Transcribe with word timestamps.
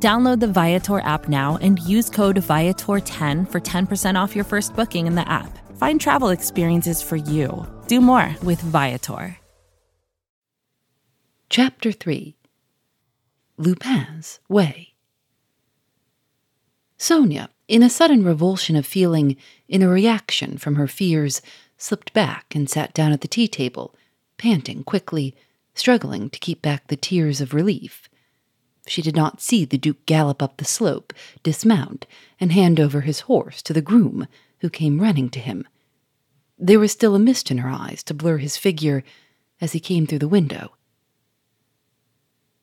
Download 0.00 0.38
the 0.38 0.46
Viator 0.46 1.00
app 1.00 1.28
now 1.28 1.58
and 1.60 1.80
use 1.80 2.08
code 2.08 2.36
Viator10 2.36 3.50
for 3.50 3.60
10% 3.60 4.14
off 4.14 4.36
your 4.36 4.44
first 4.44 4.76
booking 4.76 5.08
in 5.08 5.16
the 5.16 5.28
app. 5.28 5.58
Find 5.76 6.00
travel 6.00 6.28
experiences 6.28 7.02
for 7.02 7.16
you. 7.16 7.66
Do 7.88 8.00
more 8.00 8.36
with 8.44 8.60
Viator. 8.60 9.38
Chapter 11.50 11.90
3 11.90 12.36
Lupin's 13.56 14.38
Way 14.48 14.94
Sonia, 16.96 17.50
in 17.66 17.82
a 17.82 17.90
sudden 17.90 18.22
revulsion 18.22 18.76
of 18.76 18.86
feeling, 18.86 19.36
in 19.68 19.82
a 19.82 19.88
reaction 19.88 20.58
from 20.58 20.76
her 20.76 20.86
fears, 20.86 21.42
slipped 21.76 22.12
back 22.12 22.54
and 22.54 22.70
sat 22.70 22.94
down 22.94 23.10
at 23.10 23.20
the 23.20 23.28
tea 23.28 23.48
table, 23.48 23.96
panting 24.36 24.84
quickly, 24.84 25.34
struggling 25.74 26.30
to 26.30 26.38
keep 26.38 26.62
back 26.62 26.86
the 26.86 26.96
tears 26.96 27.40
of 27.40 27.52
relief. 27.52 28.08
She 28.88 29.02
did 29.02 29.14
not 29.14 29.40
see 29.40 29.64
the 29.64 29.78
Duke 29.78 30.04
gallop 30.06 30.42
up 30.42 30.56
the 30.56 30.64
slope, 30.64 31.12
dismount, 31.42 32.06
and 32.40 32.52
hand 32.52 32.80
over 32.80 33.02
his 33.02 33.20
horse 33.20 33.62
to 33.62 33.72
the 33.72 33.82
groom, 33.82 34.26
who 34.60 34.70
came 34.70 35.00
running 35.00 35.28
to 35.30 35.40
him. 35.40 35.66
There 36.58 36.80
was 36.80 36.90
still 36.90 37.14
a 37.14 37.18
mist 37.20 37.50
in 37.50 37.58
her 37.58 37.68
eyes 37.68 38.02
to 38.04 38.14
blur 38.14 38.38
his 38.38 38.56
figure 38.56 39.04
as 39.60 39.72
he 39.72 39.80
came 39.80 40.06
through 40.06 40.20
the 40.20 40.28
window. 40.28 40.72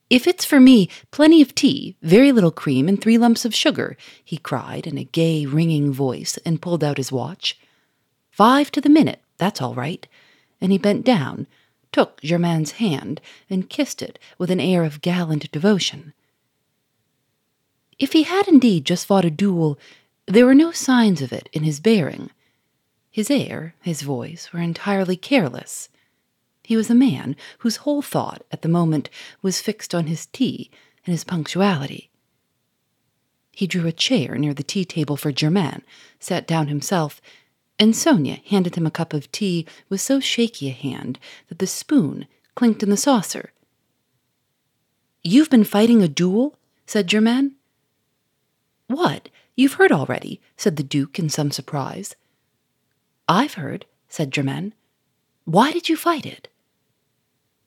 If 0.09 0.27
it's 0.27 0.45
for 0.45 0.59
me, 0.59 0.89
plenty 1.11 1.41
of 1.41 1.55
tea, 1.55 1.95
very 2.01 2.31
little 2.31 2.51
cream, 2.51 2.87
and 2.87 3.01
three 3.01 3.17
lumps 3.17 3.43
of 3.43 3.55
sugar, 3.55 3.97
he 4.23 4.37
cried 4.37 4.85
in 4.85 4.97
a 4.97 5.03
gay, 5.03 5.45
ringing 5.45 5.91
voice 5.91 6.37
and 6.45 6.61
pulled 6.61 6.83
out 6.83 6.97
his 6.97 7.11
watch. 7.11 7.57
Five 8.29 8.69
to 8.71 8.81
the 8.81 8.89
minute, 8.89 9.21
that's 9.37 9.61
all 9.61 9.73
right. 9.73 10.07
And 10.61 10.71
he 10.71 10.77
bent 10.77 11.05
down, 11.05 11.47
took 11.91 12.21
Germaine's 12.21 12.73
hand, 12.73 13.19
and 13.49 13.69
kissed 13.69 14.01
it 14.01 14.19
with 14.37 14.51
an 14.51 14.59
air 14.59 14.83
of 14.83 15.01
gallant 15.01 15.51
devotion. 15.51 16.13
If 17.97 18.13
he 18.13 18.23
had 18.23 18.47
indeed 18.47 18.85
just 18.85 19.05
fought 19.05 19.25
a 19.25 19.31
duel, 19.31 19.79
there 20.27 20.45
were 20.45 20.55
no 20.55 20.71
signs 20.71 21.21
of 21.21 21.31
it 21.31 21.49
in 21.53 21.63
his 21.63 21.79
bearing. 21.79 22.29
His 23.09 23.31
air, 23.31 23.75
his 23.81 24.01
voice, 24.01 24.51
were 24.51 24.59
entirely 24.59 25.15
careless. 25.15 25.89
He 26.63 26.75
was 26.75 26.89
a 26.89 26.95
man 26.95 27.35
whose 27.59 27.77
whole 27.77 28.01
thought 28.01 28.43
at 28.51 28.61
the 28.61 28.67
moment 28.67 29.09
was 29.41 29.61
fixed 29.61 29.95
on 29.95 30.07
his 30.07 30.25
tea 30.25 30.69
and 31.05 31.13
his 31.13 31.23
punctuality. 31.23 32.09
He 33.51 33.67
drew 33.67 33.87
a 33.87 33.93
chair 33.93 34.35
near 34.37 34.53
the 34.53 34.63
tea 34.63 34.83
table 34.83 35.15
for 35.15 35.31
Germaine, 35.31 35.83
sat 36.19 36.45
down 36.45 36.67
himself, 36.67 37.21
and 37.79 37.95
Sonia 37.95 38.41
handed 38.49 38.75
him 38.75 38.85
a 38.85 38.91
cup 38.91 39.13
of 39.13 39.31
tea 39.31 39.65
with 39.87 40.01
so 40.01 40.19
shaky 40.19 40.67
a 40.67 40.73
hand 40.73 41.19
that 41.47 41.59
the 41.59 41.67
spoon 41.67 42.27
clinked 42.55 42.83
in 42.83 42.89
the 42.89 42.97
saucer. 42.97 43.53
You've 45.23 45.49
been 45.49 45.63
fighting 45.63 46.01
a 46.01 46.07
duel? 46.07 46.57
said 46.85 47.07
Germaine. 47.07 47.55
What? 48.87 49.29
You've 49.55 49.73
heard 49.73 49.91
already, 49.91 50.41
said 50.57 50.75
the 50.75 50.83
Duke 50.83 51.17
in 51.17 51.29
some 51.29 51.51
surprise. 51.51 52.15
I've 53.27 53.55
heard, 53.55 53.85
said 54.07 54.31
Germaine. 54.31 54.73
Why 55.45 55.71
did 55.71 55.89
you 55.89 55.95
fight 55.95 56.25
it? 56.25 56.49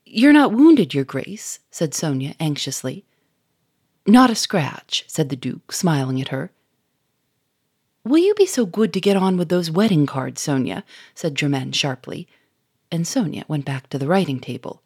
You're 0.05 0.33
not 0.33 0.53
wounded, 0.53 0.95
Your 0.95 1.05
Grace, 1.05 1.61
said 1.71 1.95
Sonia 1.95 2.35
anxiously. 2.41 3.05
Not 4.07 4.31
a 4.31 4.35
scratch, 4.35 5.05
said 5.07 5.29
the 5.29 5.37
Duke, 5.37 5.73
smiling 5.73 6.21
at 6.21 6.29
her. 6.29 6.51
Will 8.05 8.19
you 8.19 8.35
be 8.35 8.47
so 8.47 8.65
good 8.65 8.93
to 8.95 9.01
get 9.01 9.17
on 9.17 9.37
with 9.37 9.51
those 9.51 9.71
wedding 9.71 10.07
cards, 10.07 10.41
Sonia? 10.41 10.85
said 11.15 11.35
Germaine 11.35 11.73
sharply, 11.73 12.27
and 12.91 13.07
Sonia 13.07 13.45
went 13.49 13.67
back 13.67 13.89
to 13.91 13.99
the 13.99 14.07
writing 14.07 14.41
table. 14.41 14.83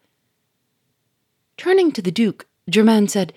Turning 1.56 1.92
to 1.92 2.02
the 2.02 2.10
Duke, 2.10 2.46
Germaine 2.68 3.06
said, 3.06 3.32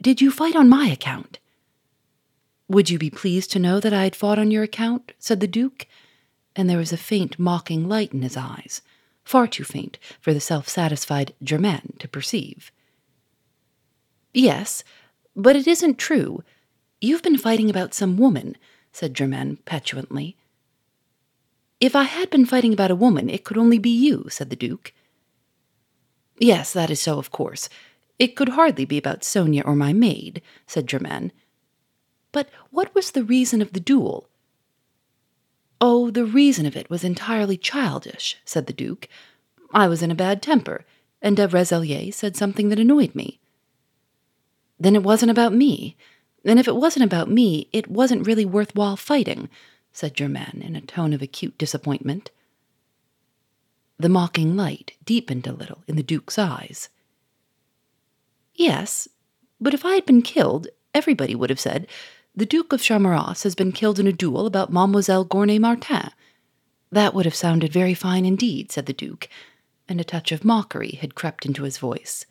Did 0.00 0.22
you 0.22 0.30
fight 0.30 0.56
on 0.56 0.70
my 0.70 0.86
account? 0.86 1.38
Would 2.68 2.90
you 2.90 2.98
be 2.98 3.10
pleased 3.10 3.50
to 3.52 3.58
know 3.58 3.80
that 3.80 3.92
I 3.92 4.04
had 4.04 4.16
fought 4.16 4.38
on 4.38 4.50
your 4.50 4.62
account? 4.62 5.12
said 5.18 5.40
the 5.40 5.46
Duke, 5.46 5.86
and 6.56 6.68
there 6.68 6.78
was 6.78 6.92
a 6.92 6.96
faint 6.96 7.38
mocking 7.38 7.88
light 7.88 8.12
in 8.12 8.22
his 8.22 8.36
eyes 8.36 8.80
far 9.24 9.46
too 9.46 9.64
faint 9.64 9.98
for 10.20 10.32
the 10.32 10.40
self 10.40 10.68
satisfied 10.68 11.34
Germaine 11.42 11.94
to 11.98 12.08
perceive. 12.08 12.70
Yes, 14.32 14.84
but 15.34 15.56
it 15.56 15.66
isn't 15.66 15.98
true. 15.98 16.42
You've 17.00 17.22
been 17.22 17.38
fighting 17.38 17.70
about 17.70 17.94
some 17.94 18.16
woman, 18.16 18.56
said 18.92 19.14
Germaine 19.14 19.58
petulantly. 19.64 20.36
If 21.80 21.96
I 21.96 22.04
had 22.04 22.30
been 22.30 22.46
fighting 22.46 22.72
about 22.72 22.90
a 22.90 22.96
woman, 22.96 23.28
it 23.28 23.44
could 23.44 23.58
only 23.58 23.78
be 23.78 23.90
you, 23.90 24.26
said 24.28 24.50
the 24.50 24.56
Duke. 24.56 24.92
Yes, 26.38 26.72
that 26.72 26.90
is 26.90 27.00
so, 27.00 27.18
of 27.18 27.30
course. 27.30 27.68
It 28.18 28.36
could 28.36 28.50
hardly 28.50 28.84
be 28.84 28.96
about 28.96 29.24
Sonia 29.24 29.62
or 29.64 29.74
my 29.74 29.92
maid, 29.92 30.40
said 30.66 30.86
Germaine. 30.86 31.32
But 32.34 32.48
what 32.70 32.92
was 32.96 33.12
the 33.12 33.22
reason 33.22 33.62
of 33.62 33.74
the 33.74 33.80
duel? 33.80 34.28
Oh, 35.80 36.10
the 36.10 36.24
reason 36.24 36.66
of 36.66 36.76
it 36.76 36.90
was 36.90 37.04
entirely 37.04 37.56
childish, 37.56 38.38
said 38.44 38.66
the 38.66 38.72
Duke. 38.72 39.08
I 39.72 39.86
was 39.86 40.02
in 40.02 40.10
a 40.10 40.16
bad 40.16 40.42
temper, 40.42 40.84
and 41.22 41.36
de 41.36 41.46
Rezillier 41.46 42.12
said 42.12 42.36
something 42.36 42.70
that 42.70 42.80
annoyed 42.80 43.14
me. 43.14 43.38
Then 44.80 44.96
it 44.96 45.04
wasn't 45.04 45.30
about 45.30 45.54
me. 45.54 45.96
And 46.44 46.58
if 46.58 46.66
it 46.66 46.74
wasn't 46.74 47.04
about 47.04 47.30
me, 47.30 47.68
it 47.72 47.86
wasn't 47.86 48.26
really 48.26 48.44
worthwhile 48.44 48.96
fighting, 48.96 49.48
said 49.92 50.16
Germaine 50.16 50.60
in 50.60 50.74
a 50.74 50.80
tone 50.80 51.12
of 51.12 51.22
acute 51.22 51.56
disappointment. 51.56 52.32
The 53.96 54.08
mocking 54.08 54.56
light 54.56 54.94
deepened 55.04 55.46
a 55.46 55.52
little 55.52 55.84
in 55.86 55.94
the 55.94 56.02
Duke's 56.02 56.36
eyes. 56.36 56.88
Yes, 58.56 59.06
but 59.60 59.72
if 59.72 59.84
I 59.84 59.94
had 59.94 60.04
been 60.04 60.22
killed, 60.22 60.66
everybody 60.92 61.36
would 61.36 61.50
have 61.50 61.60
said, 61.60 61.86
the 62.36 62.46
Duke 62.46 62.72
of 62.72 62.80
Charmerace 62.80 63.44
has 63.44 63.54
been 63.54 63.72
killed 63.72 64.00
in 64.00 64.06
a 64.06 64.12
duel 64.12 64.46
about 64.46 64.72
Mademoiselle 64.72 65.24
Gournay 65.24 65.58
Martin. 65.60 66.10
That 66.90 67.14
would 67.14 67.24
have 67.24 67.34
sounded 67.34 67.72
very 67.72 67.94
fine 67.94 68.24
indeed, 68.24 68.72
said 68.72 68.86
the 68.86 68.92
Duke, 68.92 69.28
and 69.88 70.00
a 70.00 70.04
touch 70.04 70.32
of 70.32 70.44
mockery 70.44 70.98
had 71.00 71.14
crept 71.14 71.46
into 71.46 71.62
his 71.62 71.78
voice. 71.78 72.26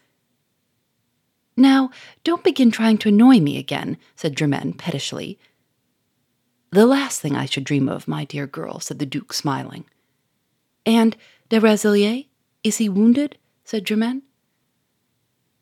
Now, 1.55 1.91
don't 2.23 2.43
begin 2.43 2.71
trying 2.71 2.97
to 2.99 3.09
annoy 3.09 3.39
me 3.39 3.57
again, 3.57 3.97
said 4.15 4.35
Germaine 4.35 4.73
pettishly. 4.73 5.37
The 6.71 6.85
last 6.85 7.21
thing 7.21 7.35
I 7.35 7.45
should 7.45 7.63
dream 7.63 7.87
of, 7.87 8.07
my 8.07 8.25
dear 8.25 8.47
girl, 8.47 8.79
said 8.79 8.99
the 8.99 9.05
Duke, 9.05 9.31
smiling. 9.31 9.85
And 10.85 11.15
de 11.49 11.59
Rezillier? 11.59 12.25
Is 12.63 12.77
he 12.77 12.89
wounded? 12.89 13.37
said 13.63 13.85
Germaine. 13.85 14.23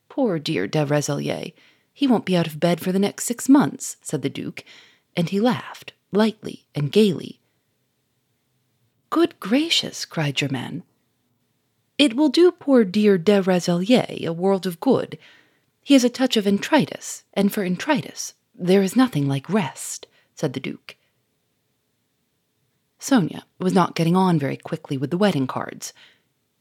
Poor 0.09 0.40
dear 0.40 0.68
de 0.68 0.85
Rezillier. 0.85 1.53
He 2.01 2.07
won't 2.07 2.25
be 2.25 2.35
out 2.35 2.47
of 2.47 2.59
bed 2.59 2.81
for 2.81 2.91
the 2.91 2.97
next 2.97 3.25
six 3.25 3.47
months, 3.47 3.97
said 4.01 4.23
the 4.23 4.28
Duke, 4.29 4.63
and 5.16 5.29
he 5.29 5.39
laughed, 5.39 5.94
lightly 6.12 6.66
and 6.73 6.91
gaily. 6.91 7.39
Good 9.12 9.39
gracious, 9.39 10.03
cried 10.03 10.35
Germaine. 10.35 10.81
It 12.00 12.16
will 12.16 12.29
do 12.29 12.51
poor 12.51 12.84
dear 12.85 13.19
de 13.19 13.44
Rezillier 13.44 14.25
a 14.25 14.34
world 14.34 14.66
of 14.66 14.79
good. 14.79 15.19
He 15.84 15.94
has 15.94 16.03
a 16.03 16.09
touch 16.09 16.35
of 16.38 16.47
enteritis, 16.47 17.22
and 17.35 17.53
for 17.53 17.63
enteritis 17.63 18.33
there 18.56 18.81
is 18.81 18.95
nothing 18.95 19.28
like 19.28 19.47
rest, 19.47 20.07
said 20.33 20.53
the 20.53 20.59
Duke. 20.59 20.95
Sonia 22.97 23.45
was 23.59 23.75
not 23.75 23.94
getting 23.94 24.15
on 24.15 24.39
very 24.39 24.57
quickly 24.57 24.97
with 24.97 25.12
the 25.12 25.19
wedding 25.19 25.45
cards. 25.45 25.94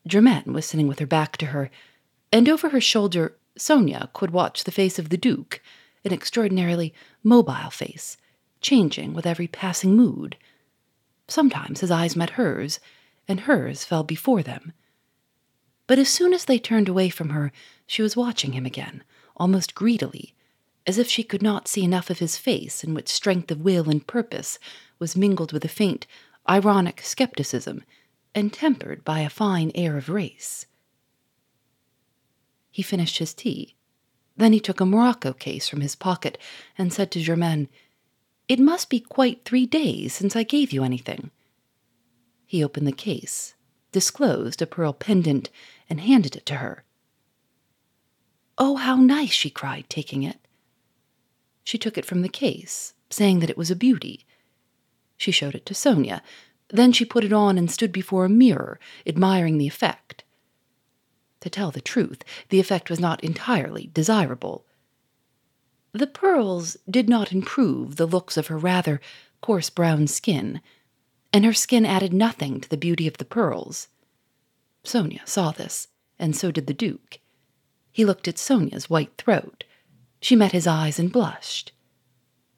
Germaine 0.06 0.52
was 0.52 0.66
sitting 0.66 0.86
with 0.86 0.98
her 0.98 1.06
back 1.06 1.38
to 1.38 1.46
her, 1.46 1.70
and 2.30 2.46
over 2.46 2.68
her 2.68 2.80
shoulder 2.82 3.38
Sonia 3.56 4.10
could 4.12 4.30
watch 4.30 4.64
the 4.64 4.72
face 4.72 4.98
of 4.98 5.08
the 5.08 5.16
Duke, 5.16 5.60
an 6.04 6.12
extraordinarily 6.12 6.94
mobile 7.22 7.70
face, 7.70 8.16
changing 8.60 9.14
with 9.14 9.26
every 9.26 9.46
passing 9.46 9.96
mood. 9.96 10.36
Sometimes 11.28 11.80
his 11.80 11.90
eyes 11.90 12.16
met 12.16 12.30
hers, 12.30 12.80
and 13.28 13.40
hers 13.40 13.84
fell 13.84 14.02
before 14.02 14.42
them. 14.42 14.72
But 15.86 15.98
as 15.98 16.08
soon 16.08 16.32
as 16.32 16.44
they 16.44 16.58
turned 16.58 16.88
away 16.88 17.08
from 17.08 17.30
her, 17.30 17.52
she 17.86 18.02
was 18.02 18.16
watching 18.16 18.52
him 18.52 18.66
again, 18.66 19.02
almost 19.36 19.74
greedily, 19.74 20.34
as 20.86 20.98
if 20.98 21.08
she 21.08 21.22
could 21.22 21.42
not 21.42 21.68
see 21.68 21.82
enough 21.82 22.10
of 22.10 22.20
his 22.20 22.36
face 22.36 22.82
in 22.84 22.94
which 22.94 23.08
strength 23.08 23.50
of 23.50 23.60
will 23.60 23.88
and 23.90 24.06
purpose 24.06 24.58
was 24.98 25.16
mingled 25.16 25.52
with 25.52 25.64
a 25.64 25.68
faint, 25.68 26.06
ironic 26.48 27.00
skepticism, 27.02 27.82
and 28.34 28.52
tempered 28.52 29.04
by 29.04 29.20
a 29.20 29.30
fine 29.30 29.72
air 29.74 29.96
of 29.96 30.08
race. 30.08 30.66
He 32.80 32.84
finished 32.84 33.18
his 33.18 33.34
tea. 33.34 33.76
Then 34.38 34.54
he 34.54 34.58
took 34.58 34.80
a 34.80 34.86
morocco 34.86 35.34
case 35.34 35.68
from 35.68 35.82
his 35.82 35.94
pocket 35.94 36.38
and 36.78 36.90
said 36.90 37.10
to 37.10 37.20
Germaine, 37.20 37.68
It 38.48 38.58
must 38.58 38.88
be 38.88 39.00
quite 39.00 39.44
three 39.44 39.66
days 39.66 40.14
since 40.14 40.34
I 40.34 40.44
gave 40.44 40.72
you 40.72 40.82
anything. 40.82 41.30
He 42.46 42.64
opened 42.64 42.86
the 42.86 42.92
case, 42.92 43.54
disclosed 43.92 44.62
a 44.62 44.66
pearl 44.66 44.94
pendant, 44.94 45.50
and 45.90 46.00
handed 46.00 46.34
it 46.36 46.46
to 46.46 46.54
her. 46.54 46.84
Oh, 48.56 48.76
how 48.76 48.96
nice, 48.96 49.32
she 49.32 49.50
cried, 49.50 49.84
taking 49.90 50.22
it. 50.22 50.38
She 51.62 51.76
took 51.76 51.98
it 51.98 52.06
from 52.06 52.22
the 52.22 52.30
case, 52.30 52.94
saying 53.10 53.40
that 53.40 53.50
it 53.50 53.58
was 53.58 53.70
a 53.70 53.76
beauty. 53.76 54.24
She 55.18 55.32
showed 55.32 55.54
it 55.54 55.66
to 55.66 55.74
Sonia. 55.74 56.22
Then 56.68 56.92
she 56.92 57.04
put 57.04 57.24
it 57.24 57.32
on 57.34 57.58
and 57.58 57.70
stood 57.70 57.92
before 57.92 58.24
a 58.24 58.30
mirror, 58.30 58.80
admiring 59.06 59.58
the 59.58 59.68
effect. 59.68 60.24
To 61.40 61.50
tell 61.50 61.70
the 61.70 61.80
truth, 61.80 62.22
the 62.50 62.60
effect 62.60 62.90
was 62.90 63.00
not 63.00 63.24
entirely 63.24 63.90
desirable. 63.92 64.66
The 65.92 66.06
pearls 66.06 66.76
did 66.88 67.08
not 67.08 67.32
improve 67.32 67.96
the 67.96 68.06
looks 68.06 68.36
of 68.36 68.48
her 68.48 68.58
rather 68.58 69.00
coarse 69.40 69.70
brown 69.70 70.06
skin, 70.06 70.60
and 71.32 71.44
her 71.44 71.54
skin 71.54 71.86
added 71.86 72.12
nothing 72.12 72.60
to 72.60 72.68
the 72.68 72.76
beauty 72.76 73.06
of 73.06 73.18
the 73.18 73.24
pearls. 73.24 73.88
Sonia 74.84 75.22
saw 75.24 75.50
this, 75.50 75.88
and 76.18 76.36
so 76.36 76.50
did 76.50 76.66
the 76.66 76.74
Duke. 76.74 77.18
He 77.92 78.04
looked 78.04 78.28
at 78.28 78.38
Sonia's 78.38 78.88
white 78.88 79.16
throat. 79.16 79.64
She 80.20 80.36
met 80.36 80.52
his 80.52 80.66
eyes 80.66 80.98
and 80.98 81.12
blushed. 81.12 81.72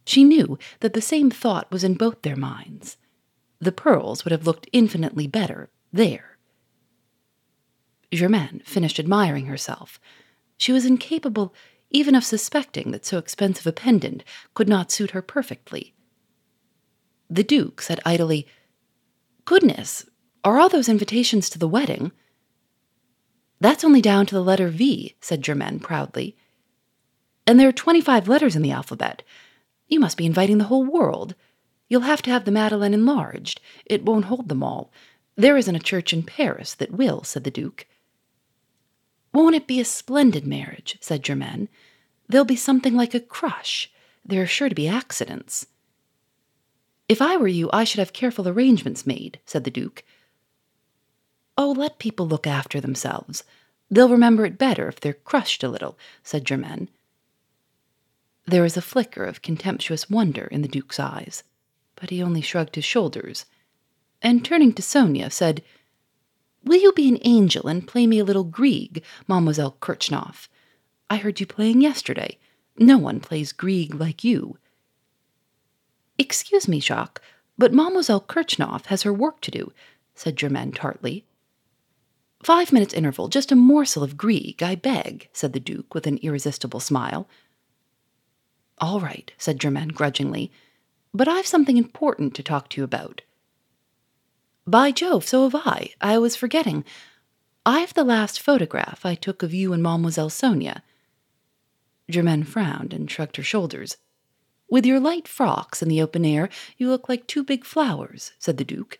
She 0.04 0.24
knew 0.24 0.58
that 0.80 0.94
the 0.94 1.00
same 1.00 1.30
thought 1.30 1.70
was 1.70 1.84
in 1.84 1.94
both 1.94 2.22
their 2.22 2.36
minds. 2.36 2.96
The 3.60 3.72
pearls 3.72 4.24
would 4.24 4.32
have 4.32 4.46
looked 4.46 4.68
infinitely 4.72 5.26
better 5.26 5.70
there. 5.92 6.31
Germaine 8.12 8.62
finished 8.64 8.98
admiring 8.98 9.46
herself. 9.46 9.98
She 10.56 10.72
was 10.72 10.84
incapable 10.84 11.54
even 11.90 12.14
of 12.14 12.24
suspecting 12.24 12.90
that 12.90 13.04
so 13.04 13.18
expensive 13.18 13.66
a 13.66 13.72
pendant 13.72 14.24
could 14.54 14.68
not 14.68 14.90
suit 14.90 15.10
her 15.10 15.22
perfectly. 15.22 15.94
The 17.28 17.44
Duke 17.44 17.80
said 17.80 18.00
idly, 18.04 18.46
Goodness, 19.44 20.06
are 20.44 20.58
all 20.58 20.68
those 20.68 20.88
invitations 20.88 21.48
to 21.50 21.58
the 21.58 21.68
wedding? 21.68 22.12
That's 23.60 23.84
only 23.84 24.00
down 24.00 24.26
to 24.26 24.34
the 24.34 24.42
letter 24.42 24.68
V, 24.68 25.14
said 25.20 25.42
Germaine 25.42 25.80
proudly. 25.80 26.36
And 27.46 27.58
there 27.60 27.68
are 27.68 27.72
25 27.72 28.28
letters 28.28 28.56
in 28.56 28.62
the 28.62 28.70
alphabet. 28.70 29.22
You 29.88 30.00
must 30.00 30.16
be 30.16 30.26
inviting 30.26 30.58
the 30.58 30.64
whole 30.64 30.84
world. 30.84 31.34
You'll 31.88 32.02
have 32.02 32.22
to 32.22 32.30
have 32.30 32.44
the 32.44 32.50
Madeleine 32.50 32.94
enlarged. 32.94 33.60
It 33.84 34.04
won't 34.04 34.26
hold 34.26 34.48
them 34.48 34.62
all. 34.62 34.92
There 35.36 35.56
isn't 35.56 35.76
a 35.76 35.80
church 35.80 36.12
in 36.12 36.22
Paris 36.22 36.74
that 36.74 36.92
will, 36.92 37.24
said 37.24 37.44
the 37.44 37.50
Duke. 37.50 37.86
Won't 39.32 39.54
it 39.54 39.66
be 39.66 39.80
a 39.80 39.84
splendid 39.84 40.46
marriage? 40.46 40.98
said 41.00 41.22
Germaine. 41.22 41.68
There'll 42.28 42.44
be 42.44 42.56
something 42.56 42.94
like 42.94 43.14
a 43.14 43.20
crush. 43.20 43.90
There 44.24 44.42
are 44.42 44.46
sure 44.46 44.68
to 44.68 44.74
be 44.74 44.88
accidents. 44.88 45.66
If 47.08 47.20
I 47.20 47.36
were 47.36 47.48
you, 47.48 47.68
I 47.72 47.84
should 47.84 47.98
have 47.98 48.12
careful 48.12 48.48
arrangements 48.48 49.06
made, 49.06 49.40
said 49.44 49.64
the 49.64 49.70
Duke. 49.70 50.04
Oh, 51.58 51.72
let 51.72 51.98
people 51.98 52.26
look 52.26 52.46
after 52.46 52.80
themselves. 52.80 53.44
They'll 53.90 54.08
remember 54.08 54.46
it 54.46 54.56
better 54.56 54.88
if 54.88 55.00
they're 55.00 55.12
crushed 55.12 55.62
a 55.62 55.68
little, 55.68 55.98
said 56.22 56.46
Germaine. 56.46 56.88
There 58.46 58.62
was 58.62 58.76
a 58.76 58.82
flicker 58.82 59.24
of 59.24 59.42
contemptuous 59.42 60.08
wonder 60.08 60.46
in 60.46 60.62
the 60.62 60.68
Duke's 60.68 60.98
eyes, 60.98 61.42
but 61.96 62.10
he 62.10 62.22
only 62.22 62.40
shrugged 62.40 62.74
his 62.74 62.84
shoulders, 62.84 63.44
and 64.22 64.44
turning 64.44 64.72
to 64.72 64.82
Sonia, 64.82 65.30
said, 65.30 65.62
Will 66.64 66.80
you 66.80 66.92
be 66.92 67.08
an 67.08 67.18
angel 67.22 67.66
and 67.66 67.86
play 67.86 68.06
me 68.06 68.18
a 68.18 68.24
little 68.24 68.44
Grieg, 68.44 69.02
Mademoiselle 69.26 69.76
Kritchnoff? 69.80 70.48
I 71.10 71.16
heard 71.16 71.40
you 71.40 71.46
playing 71.46 71.80
yesterday. 71.80 72.38
No 72.78 72.98
one 72.98 73.20
plays 73.20 73.52
Grieg 73.52 73.94
like 73.94 74.24
you. 74.24 74.58
Excuse 76.18 76.68
me, 76.68 76.80
Jacques, 76.80 77.20
but 77.58 77.72
Mademoiselle 77.74 78.20
Kritchnoff 78.20 78.86
has 78.86 79.02
her 79.02 79.12
work 79.12 79.40
to 79.42 79.50
do, 79.50 79.72
said 80.14 80.36
Germaine 80.36 80.72
tartly. 80.72 81.24
Five 82.42 82.72
minutes 82.72 82.94
interval, 82.94 83.28
just 83.28 83.52
a 83.52 83.56
morsel 83.56 84.02
of 84.02 84.16
Grieg, 84.16 84.62
I 84.62 84.74
beg, 84.74 85.28
said 85.32 85.52
the 85.52 85.60
Duke 85.60 85.94
with 85.94 86.06
an 86.06 86.18
irresistible 86.18 86.80
smile. 86.80 87.28
All 88.78 89.00
right, 89.00 89.32
said 89.38 89.60
Germaine 89.60 89.88
grudgingly, 89.88 90.50
but 91.14 91.28
I've 91.28 91.46
something 91.46 91.76
important 91.76 92.34
to 92.34 92.42
talk 92.42 92.68
to 92.70 92.80
you 92.80 92.84
about. 92.84 93.22
By 94.66 94.92
Jove, 94.92 95.26
so 95.26 95.48
have 95.48 95.56
I. 95.66 95.90
I 96.00 96.18
was 96.18 96.36
forgetting. 96.36 96.84
I've 97.66 97.94
the 97.94 98.04
last 98.04 98.40
photograph 98.40 99.04
I 99.04 99.16
took 99.16 99.42
of 99.42 99.52
you 99.52 99.72
and 99.72 99.82
Mademoiselle 99.82 100.30
Sonia. 100.30 100.82
Germaine 102.08 102.44
frowned 102.44 102.92
and 102.92 103.10
shrugged 103.10 103.36
her 103.36 103.42
shoulders. 103.42 103.96
With 104.68 104.86
your 104.86 105.00
light 105.00 105.26
frocks 105.26 105.82
in 105.82 105.88
the 105.88 106.00
open 106.00 106.24
air, 106.24 106.48
you 106.76 106.88
look 106.88 107.08
like 107.08 107.26
two 107.26 107.42
big 107.42 107.64
flowers, 107.64 108.32
said 108.38 108.56
the 108.56 108.64
Duke. 108.64 108.98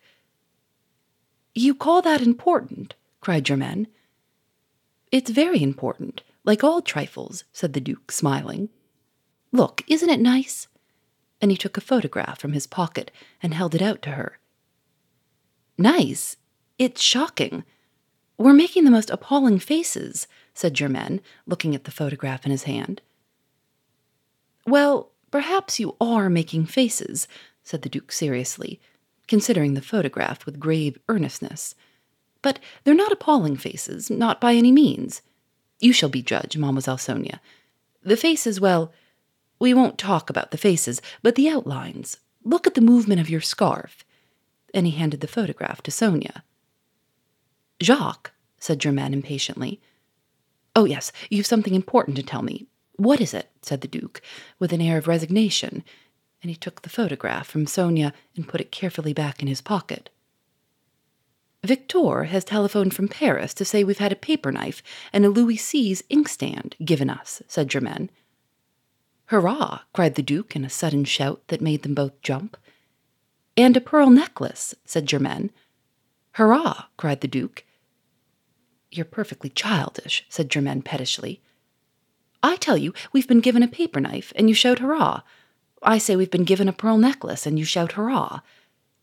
You 1.55 1.75
call 1.75 2.03
that 2.03 2.23
important? 2.23 2.95
cried 3.21 3.45
Germaine. 3.45 3.87
It's 5.13 5.31
very 5.31 5.63
important, 5.63 6.23
like 6.45 6.65
all 6.65 6.83
trifles, 6.83 7.45
said 7.53 7.73
the 7.73 7.81
Duke, 7.81 8.11
smiling. 8.11 8.69
Look, 9.53 9.83
isn't 9.87 10.11
it 10.11 10.21
nice? 10.21 10.67
And 11.41 11.51
he 11.51 11.57
took 11.57 11.77
a 11.77 11.83
photograph 11.83 12.41
from 12.41 12.53
his 12.53 12.67
pocket 12.67 13.11
and 13.43 13.55
held 13.55 13.75
it 13.75 13.83
out 13.83 14.03
to 14.03 14.11
her. 14.11 14.39
Nice? 15.79 16.37
It's 16.79 17.01
shocking. 17.01 17.65
We're 18.39 18.53
making 18.53 18.85
the 18.85 18.91
most 18.91 19.11
appalling 19.11 19.59
faces, 19.59 20.27
said 20.55 20.75
Germaine, 20.75 21.21
looking 21.47 21.75
at 21.75 21.85
the 21.85 21.91
photograph 21.91 22.45
in 22.45 22.51
his 22.51 22.65
hand. 22.65 23.01
Well, 24.67 25.11
perhaps 25.31 25.81
you 25.81 25.97
are 26.01 26.29
making 26.29 26.67
faces, 26.67 27.29
said 27.63 27.83
the 27.83 27.89
Duke 27.89 28.13
seriously, 28.13 28.81
considering 29.29 29.75
the 29.75 29.83
photograph 29.83 30.45
with 30.45 30.61
grave 30.61 30.99
earnestness. 31.09 31.75
But 32.43 32.59
they're 32.85 32.95
not 32.95 33.13
appalling 33.13 33.57
faces, 33.57 34.11
not 34.11 34.41
by 34.41 34.55
any 34.55 34.73
means. 34.73 35.23
You 35.81 35.93
shall 35.93 36.09
be 36.09 36.23
judge, 36.23 36.57
Mademoiselle 36.57 36.99
Sonia. 36.99 37.41
The 38.03 38.17
faces, 38.17 38.61
well, 38.61 38.93
we 39.59 39.73
won't 39.73 39.99
talk 39.99 40.29
about 40.29 40.51
the 40.51 40.59
faces, 40.59 41.01
but 41.23 41.37
the 41.37 41.49
outlines. 41.49 42.19
Look 42.45 42.67
at 42.67 42.75
the 42.75 42.81
movement 42.81 43.21
of 43.21 43.31
your 43.31 43.41
scarf. 43.41 44.05
And 44.75 44.87
he 44.87 44.93
handed 44.93 45.21
the 45.21 45.27
photograph 45.27 45.83
to 45.83 45.91
Sonia. 45.91 46.45
Jacques, 47.83 48.33
said 48.59 48.79
Germaine 48.79 49.13
impatiently. 49.13 49.81
Oh, 50.75 50.85
yes, 50.85 51.13
you've 51.31 51.47
something 51.47 51.75
important 51.75 52.17
to 52.17 52.23
tell 52.23 52.43
me. 52.43 52.67
What 52.97 53.21
is 53.21 53.35
it? 53.35 53.51
said 53.63 53.81
the 53.81 53.89
Duke, 53.89 54.23
with 54.59 54.73
an 54.73 54.81
air 54.81 54.99
of 54.99 55.09
resignation, 55.09 55.83
and 56.43 56.51
he 56.51 56.57
took 56.57 56.83
the 56.83 56.89
photograph 56.89 57.47
from 57.47 57.67
Sonia 57.67 58.13
and 58.37 58.49
put 58.49 58.61
it 58.61 58.73
carefully 58.73 59.13
back 59.13 59.43
in 59.43 59.49
his 59.49 59.61
pocket. 59.61 60.11
Victor 61.65 62.25
has 62.25 62.45
telephoned 62.45 62.93
from 62.93 63.07
Paris 63.07 63.55
to 63.55 63.65
say 63.65 63.85
we've 63.85 63.99
had 63.99 64.11
a 64.11 64.17
paper 64.17 64.51
knife 64.51 64.83
and 65.13 65.25
a 65.25 65.31
Louis 65.31 65.57
Seize 65.57 66.03
inkstand 66.09 66.75
given 66.85 67.09
us, 67.09 67.41
said 67.47 67.69
Germaine. 67.69 68.11
Hurrah! 69.27 69.83
cried 69.93 70.17
the 70.17 70.23
Duke 70.23 70.57
in 70.57 70.65
a 70.65 70.71
sudden 70.71 71.05
shout 71.05 71.43
that 71.49 71.61
made 71.61 71.83
them 71.83 71.95
both 71.95 72.21
jump. 72.21 72.57
And 73.57 73.77
a 73.77 73.81
pearl 73.81 74.11
necklace, 74.11 74.75
said 74.85 75.07
Germaine. 75.07 75.51
Hurrah! 76.33 76.87
cried 76.97 77.21
the 77.21 77.29
Duke. 77.29 77.65
You're 78.91 79.05
perfectly 79.05 79.51
childish, 79.51 80.25
said 80.29 80.51
Germaine 80.51 80.83
pettishly. 80.83 81.41
I 82.43 82.57
tell 82.57 82.77
you, 82.77 82.93
we've 83.13 83.29
been 83.29 83.41
given 83.41 83.63
a 83.63 83.69
paper 83.69 84.01
knife, 84.01 84.33
and 84.37 84.49
you 84.49 84.55
shout 84.55 84.81
hurrah. 84.81 85.23
I 85.83 85.99
say 85.99 86.17
we've 86.17 86.31
been 86.31 86.45
given 86.45 86.69
a 86.69 86.73
pearl 86.73 86.99
necklace, 86.99 87.47
and 87.47 87.59
you 87.59 87.65
shout 87.65 87.93
hurrah. 87.93 88.41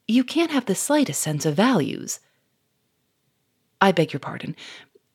You 0.08 0.24
can't 0.24 0.51
have 0.51 0.65
the 0.65 0.75
slightest 0.75 1.22
sense 1.22 1.46
of 1.46 1.56
values. 1.56 2.20
I 3.82 3.91
beg 3.91 4.12
your 4.12 4.20
pardon. 4.20 4.56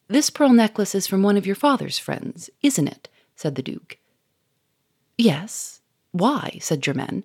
This 0.09 0.31
pearl 0.31 0.53
necklace 0.53 0.95
is 0.95 1.07
from 1.07 1.23
one 1.23 1.37
of 1.37 1.47
your 1.47 1.57
father's 1.57 1.99
friends, 1.99 2.51
isn't 2.63 2.89
it? 2.89 3.09
said 3.37 3.57
the 3.57 3.63
Duke. 3.63 3.99
Yes. 5.19 5.81
Why? 6.13 6.59
said 6.61 6.83
Germaine. 6.83 7.25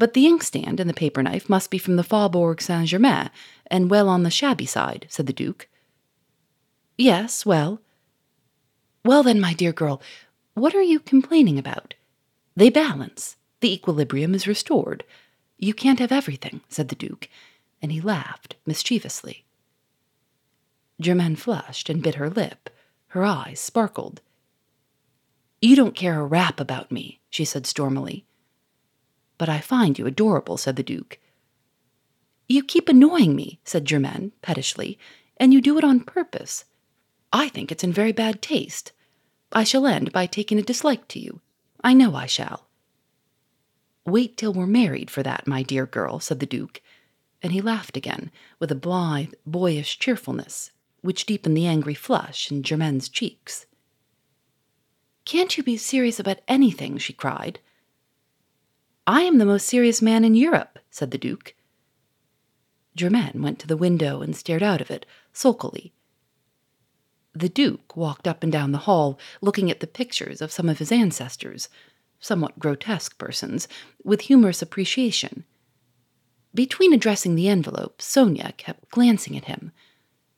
But 0.00 0.14
the 0.14 0.26
inkstand 0.26 0.80
and 0.80 0.88
the 0.88 0.94
paper 0.94 1.22
knife 1.22 1.50
must 1.50 1.70
be 1.70 1.76
from 1.76 1.96
the 1.96 2.02
Faubourg 2.02 2.62
Saint 2.62 2.88
Germain, 2.88 3.28
and 3.66 3.90
well 3.90 4.08
on 4.08 4.22
the 4.22 4.30
shabby 4.30 4.64
side, 4.64 5.04
said 5.10 5.26
the 5.26 5.32
Duke. 5.34 5.68
Yes, 6.96 7.44
well. 7.44 7.82
Well, 9.04 9.22
then, 9.22 9.38
my 9.38 9.52
dear 9.52 9.74
girl, 9.74 10.00
what 10.54 10.74
are 10.74 10.80
you 10.80 11.00
complaining 11.00 11.58
about? 11.58 11.92
They 12.56 12.70
balance. 12.70 13.36
The 13.60 13.74
equilibrium 13.74 14.34
is 14.34 14.46
restored. 14.46 15.04
You 15.58 15.74
can't 15.74 15.98
have 15.98 16.12
everything, 16.12 16.62
said 16.70 16.88
the 16.88 16.96
Duke, 16.96 17.28
and 17.82 17.92
he 17.92 18.00
laughed 18.00 18.56
mischievously. 18.64 19.44
Germaine 20.98 21.36
flushed 21.36 21.90
and 21.90 22.02
bit 22.02 22.14
her 22.14 22.30
lip. 22.30 22.70
Her 23.08 23.26
eyes 23.26 23.60
sparkled. 23.60 24.22
You 25.60 25.76
don't 25.76 25.94
care 25.94 26.18
a 26.18 26.24
rap 26.24 26.58
about 26.58 26.90
me, 26.90 27.20
she 27.28 27.44
said 27.44 27.66
stormily. 27.66 28.24
But 29.40 29.48
I 29.48 29.60
find 29.60 29.98
you 29.98 30.06
adorable, 30.06 30.58
said 30.58 30.76
the 30.76 30.82
Duke. 30.82 31.18
You 32.46 32.62
keep 32.62 32.90
annoying 32.90 33.34
me, 33.34 33.58
said 33.64 33.86
Germaine 33.86 34.32
pettishly, 34.42 34.98
and 35.38 35.50
you 35.50 35.62
do 35.62 35.78
it 35.78 35.84
on 35.84 36.00
purpose. 36.00 36.66
I 37.32 37.48
think 37.48 37.72
it's 37.72 37.82
in 37.82 37.90
very 37.90 38.12
bad 38.12 38.42
taste. 38.42 38.92
I 39.50 39.64
shall 39.64 39.86
end 39.86 40.12
by 40.12 40.26
taking 40.26 40.58
a 40.58 40.62
dislike 40.62 41.08
to 41.08 41.18
you. 41.18 41.40
I 41.82 41.94
know 41.94 42.14
I 42.14 42.26
shall. 42.26 42.68
Wait 44.04 44.36
till 44.36 44.52
we're 44.52 44.66
married 44.66 45.10
for 45.10 45.22
that, 45.22 45.46
my 45.46 45.62
dear 45.62 45.86
girl, 45.86 46.20
said 46.20 46.38
the 46.38 46.44
Duke, 46.44 46.82
and 47.42 47.50
he 47.54 47.62
laughed 47.62 47.96
again 47.96 48.30
with 48.58 48.70
a 48.70 48.74
blithe, 48.74 49.32
boyish 49.46 49.98
cheerfulness 49.98 50.70
which 51.00 51.24
deepened 51.24 51.56
the 51.56 51.66
angry 51.66 51.94
flush 51.94 52.52
in 52.52 52.62
Germaine's 52.62 53.08
cheeks. 53.08 53.64
Can't 55.24 55.56
you 55.56 55.62
be 55.62 55.78
serious 55.78 56.20
about 56.20 56.42
anything? 56.46 56.98
she 56.98 57.14
cried. 57.14 57.58
I 59.06 59.22
am 59.22 59.38
the 59.38 59.46
most 59.46 59.66
serious 59.66 60.00
man 60.00 60.24
in 60.24 60.34
Europe, 60.34 60.78
said 60.90 61.10
the 61.10 61.18
Duke. 61.18 61.54
Germaine 62.96 63.42
went 63.42 63.58
to 63.60 63.66
the 63.66 63.76
window 63.76 64.20
and 64.20 64.36
stared 64.36 64.62
out 64.62 64.80
of 64.80 64.90
it, 64.90 65.06
sulkily. 65.32 65.92
The 67.32 67.48
Duke 67.48 67.96
walked 67.96 68.26
up 68.26 68.42
and 68.42 68.50
down 68.52 68.72
the 68.72 68.78
hall, 68.78 69.18
looking 69.40 69.70
at 69.70 69.80
the 69.80 69.86
pictures 69.86 70.40
of 70.40 70.52
some 70.52 70.68
of 70.68 70.78
his 70.78 70.90
ancestors, 70.90 71.68
somewhat 72.18 72.58
grotesque 72.58 73.16
persons, 73.18 73.68
with 74.02 74.22
humorous 74.22 74.60
appreciation. 74.60 75.44
Between 76.52 76.92
addressing 76.92 77.36
the 77.36 77.48
envelope, 77.48 78.02
Sonia 78.02 78.52
kept 78.56 78.90
glancing 78.90 79.36
at 79.36 79.44
him. 79.44 79.70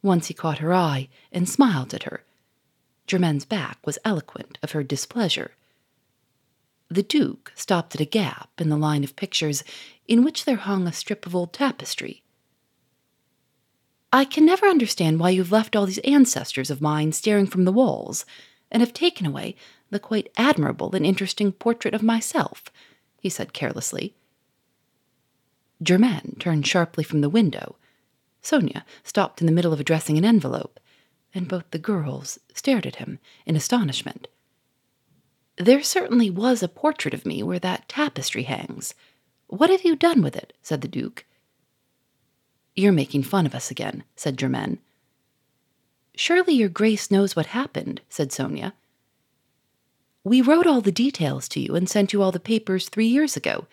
Once 0.03 0.27
he 0.27 0.35
caught 0.35 0.59
her 0.59 0.75
eye 0.75 1.09
and 1.33 1.49
smiled 1.49 1.95
at 1.95 2.03
her. 2.03 2.25
Germaine's 3.07 3.45
back 3.45 3.79
was 3.87 3.99
eloquent 4.05 4.59
of 4.63 4.73
her 4.73 4.83
displeasure. 4.83 5.53
The 6.93 7.03
Duke 7.03 7.53
stopped 7.55 7.95
at 7.95 8.03
a 8.03 8.05
gap 8.05 8.51
in 8.59 8.69
the 8.69 8.77
line 8.77 9.03
of 9.03 9.17
pictures 9.17 9.65
in 10.07 10.23
which 10.23 10.45
there 10.45 10.57
hung 10.57 10.87
a 10.87 10.93
strip 10.93 11.25
of 11.25 11.35
old 11.35 11.55
tapestry. 11.55 12.23
I 14.13 14.27
can 14.27 14.45
never 14.45 14.67
understand 14.67 15.19
why 15.19 15.31
you've 15.31 15.51
left 15.51 15.75
all 15.75 15.87
these 15.87 15.97
ancestors 16.01 16.69
of 16.69 16.83
mine 16.83 17.13
staring 17.13 17.47
from 17.47 17.65
the 17.65 17.73
walls, 17.73 18.27
and 18.71 18.83
have 18.83 18.93
taken 18.93 19.25
away 19.25 19.57
the 19.89 19.99
quite 19.99 20.31
admirable 20.37 20.95
and 20.95 21.07
interesting 21.07 21.51
portrait 21.51 21.95
of 21.95 22.03
myself, 22.03 22.65
he 23.19 23.31
said 23.31 23.55
carelessly. 23.55 24.15
Germaine 25.83 26.37
turned 26.39 26.67
sharply 26.67 27.05
from 27.05 27.23
the 27.23 27.31
window. 27.31 27.77
Sonia 28.43 28.85
stopped 29.03 29.41
in 29.41 29.47
the 29.47 29.53
middle 29.53 29.73
of 29.73 29.81
addressing 29.81 30.19
an 30.19 30.27
envelope, 30.27 30.79
and 31.33 31.49
both 31.49 31.71
the 31.71 31.79
girls 31.79 32.39
stared 32.53 32.85
at 32.85 32.97
him 32.97 33.19
in 33.47 33.57
astonishment. 33.57 34.29
There 35.57 35.83
certainly 35.83 36.31
was 36.31 36.63
a 36.63 36.69
portrait 36.69 37.15
of 37.15 37.27
me 37.27 37.43
where 37.43 37.59
that 37.59 37.89
tapestry 37.89 38.45
hangs. 38.45 38.95
What 39.49 39.71
have 39.71 39.85
you 39.85 39.97
done 39.97 40.23
with 40.23 40.35
it? 40.37 40.53
said 40.63 40.81
the 40.81 40.89
Duke. 40.89 41.27
You're 42.75 42.93
making 42.93 43.25
fun 43.25 43.45
of 43.45 43.55
us 43.55 43.71
again, 43.71 44.05
said 44.17 44.39
Germaine. 44.39 44.79
Surely 46.15 46.55
your 46.55 46.71
grace 46.71 47.11
knows 47.11 47.37
what 47.37 47.47
happened, 47.47 48.01
said 48.09 48.33
Sonia. 48.33 48.73
We 50.25 50.41
wrote 50.41 50.67
all 50.67 50.81
the 50.81 50.93
details 50.93 51.49
to 51.49 51.61
you 51.61 51.75
and 51.75 51.89
sent 51.89 52.13
you 52.13 52.23
all 52.23 52.33
the 52.33 52.41
papers 52.41 52.89
three 52.89 53.07
years 53.07 53.37
ago. 53.37 53.67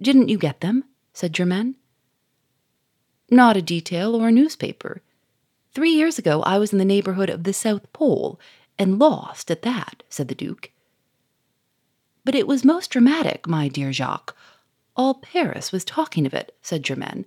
Didn't 0.00 0.28
you 0.28 0.38
get 0.38 0.60
them? 0.60 0.84
said 1.12 1.32
Germaine. 1.32 1.74
Not 3.30 3.56
a 3.56 3.62
detail 3.62 4.14
or 4.14 4.28
a 4.28 4.32
newspaper. 4.32 5.02
Three 5.74 5.90
years 5.90 6.18
ago 6.18 6.42
I 6.42 6.58
was 6.58 6.72
in 6.72 6.78
the 6.78 6.84
neighborhood 6.84 7.30
of 7.30 7.44
the 7.44 7.52
South 7.52 7.92
Pole, 7.92 8.38
and 8.78 8.98
lost 8.98 9.50
at 9.50 9.62
that, 9.62 10.04
said 10.08 10.28
the 10.28 10.34
Duke. 10.34 10.70
But 12.28 12.34
it 12.34 12.46
was 12.46 12.62
most 12.62 12.90
dramatic, 12.90 13.48
my 13.48 13.68
dear 13.68 13.90
Jacques. 13.90 14.36
All 14.94 15.14
Paris 15.14 15.72
was 15.72 15.82
talking 15.82 16.26
of 16.26 16.34
it, 16.34 16.54
said 16.60 16.82
Germaine. 16.82 17.24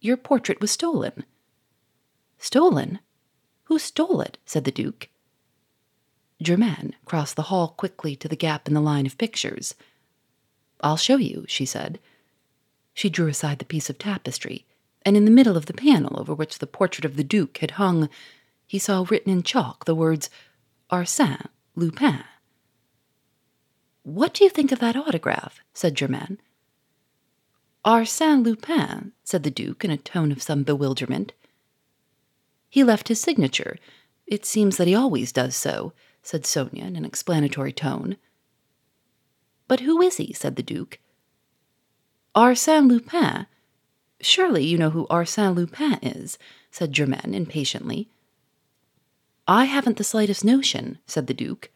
Your 0.00 0.16
portrait 0.16 0.60
was 0.60 0.70
stolen. 0.70 1.24
Stolen? 2.38 3.00
Who 3.64 3.80
stole 3.80 4.20
it? 4.20 4.38
said 4.46 4.62
the 4.62 4.70
Duke. 4.70 5.08
Germaine 6.40 6.94
crossed 7.04 7.34
the 7.34 7.50
hall 7.50 7.74
quickly 7.76 8.14
to 8.14 8.28
the 8.28 8.36
gap 8.36 8.68
in 8.68 8.74
the 8.74 8.80
line 8.80 9.06
of 9.06 9.18
pictures. 9.18 9.74
I'll 10.82 10.96
show 10.96 11.16
you, 11.16 11.44
she 11.48 11.66
said. 11.66 11.98
She 12.94 13.10
drew 13.10 13.26
aside 13.26 13.58
the 13.58 13.64
piece 13.64 13.90
of 13.90 13.98
tapestry, 13.98 14.64
and 15.04 15.16
in 15.16 15.24
the 15.24 15.32
middle 15.32 15.56
of 15.56 15.66
the 15.66 15.74
panel 15.74 16.20
over 16.20 16.32
which 16.32 16.60
the 16.60 16.68
portrait 16.68 17.04
of 17.04 17.16
the 17.16 17.24
Duke 17.24 17.58
had 17.58 17.72
hung, 17.72 18.08
he 18.68 18.78
saw 18.78 19.04
written 19.10 19.32
in 19.32 19.42
chalk 19.42 19.84
the 19.84 19.96
words 19.96 20.30
Arsène 20.92 21.48
Lupin. 21.74 22.22
What 24.02 24.34
do 24.34 24.44
you 24.44 24.50
think 24.50 24.72
of 24.72 24.80
that 24.80 24.96
autograph? 24.96 25.60
said 25.72 25.94
Germaine. 25.94 26.38
Arsène 27.84 28.44
Lupin, 28.44 29.12
said 29.24 29.42
the 29.42 29.50
Duke 29.50 29.84
in 29.84 29.90
a 29.90 29.96
tone 29.96 30.30
of 30.30 30.42
some 30.42 30.62
bewilderment. 30.62 31.32
He 32.70 32.84
left 32.84 33.08
his 33.08 33.20
signature. 33.20 33.76
It 34.26 34.46
seems 34.46 34.76
that 34.76 34.86
he 34.86 34.94
always 34.94 35.32
does 35.32 35.56
so, 35.56 35.92
said 36.22 36.46
Sonia 36.46 36.84
in 36.84 36.96
an 36.96 37.04
explanatory 37.04 37.72
tone. 37.72 38.16
But 39.66 39.80
who 39.80 40.00
is 40.00 40.16
he? 40.18 40.32
said 40.32 40.56
the 40.56 40.62
Duke. 40.62 40.98
Arsène 42.34 42.88
Lupin. 42.88 43.46
Surely 44.20 44.64
you 44.64 44.78
know 44.78 44.90
who 44.90 45.06
Arsène 45.08 45.56
Lupin 45.56 45.98
is, 46.02 46.38
said 46.70 46.92
Germaine 46.92 47.34
impatiently. 47.34 48.08
I 49.48 49.64
haven't 49.64 49.96
the 49.96 50.04
slightest 50.04 50.44
notion, 50.44 50.98
said 51.06 51.26
the 51.26 51.34
Duke. 51.34 51.71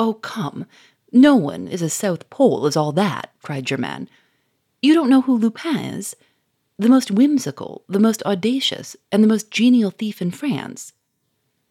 Oh, 0.00 0.14
come. 0.14 0.64
No 1.12 1.36
one 1.36 1.68
is 1.68 1.82
a 1.82 1.90
South 1.90 2.30
Pole 2.30 2.64
as 2.64 2.74
all 2.74 2.90
that, 2.92 3.34
cried 3.42 3.66
Germaine. 3.66 4.08
You 4.80 4.94
don't 4.94 5.10
know 5.10 5.20
who 5.20 5.36
Lupin 5.36 5.76
is? 5.76 6.16
The 6.78 6.88
most 6.88 7.10
whimsical, 7.10 7.84
the 7.86 8.00
most 8.00 8.22
audacious, 8.22 8.96
and 9.12 9.22
the 9.22 9.28
most 9.28 9.50
genial 9.50 9.90
thief 9.90 10.22
in 10.22 10.30
France. 10.30 10.94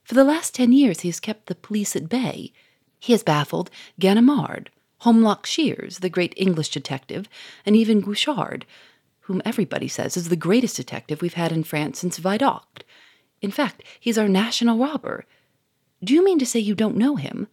For 0.03 0.13
the 0.13 0.23
last 0.23 0.53
ten 0.53 0.71
years 0.71 0.99
he 0.99 1.07
has 1.07 1.19
kept 1.19 1.47
the 1.47 1.55
police 1.55 1.95
at 1.95 2.07
bay. 2.07 2.53
He 2.99 3.13
has 3.13 3.23
baffled 3.23 3.71
Ganimard, 3.99 4.67
Holmlock 5.01 5.47
Shears, 5.47 5.97
the 5.97 6.07
great 6.07 6.35
English 6.37 6.69
detective, 6.69 7.27
and 7.65 7.75
even 7.75 7.99
Guerchard, 7.99 8.67
whom 9.21 9.41
everybody 9.43 9.87
says 9.87 10.15
is 10.15 10.29
the 10.29 10.35
greatest 10.35 10.77
detective 10.77 11.23
we've 11.23 11.33
had 11.33 11.51
in 11.51 11.63
France 11.63 11.97
since 11.97 12.19
Vidocq. 12.19 12.83
In 13.41 13.49
fact, 13.49 13.81
he's 13.99 14.19
our 14.19 14.29
national 14.29 14.77
robber. 14.77 15.25
Do 16.03 16.13
you 16.13 16.23
mean 16.23 16.37
to 16.37 16.45
say 16.45 16.59
you 16.59 16.75
don't 16.75 16.95
know 16.95 17.15
him? 17.15 17.47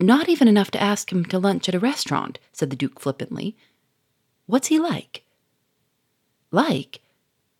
Not 0.00 0.30
even 0.30 0.48
enough 0.48 0.70
to 0.70 0.82
ask 0.82 1.12
him 1.12 1.26
to 1.26 1.38
lunch 1.38 1.68
at 1.68 1.74
a 1.74 1.78
restaurant, 1.78 2.38
said 2.52 2.70
the 2.70 2.76
Duke 2.76 2.98
flippantly. 2.98 3.54
What's 4.46 4.68
he 4.68 4.78
like? 4.78 5.24
Like? 6.50 7.00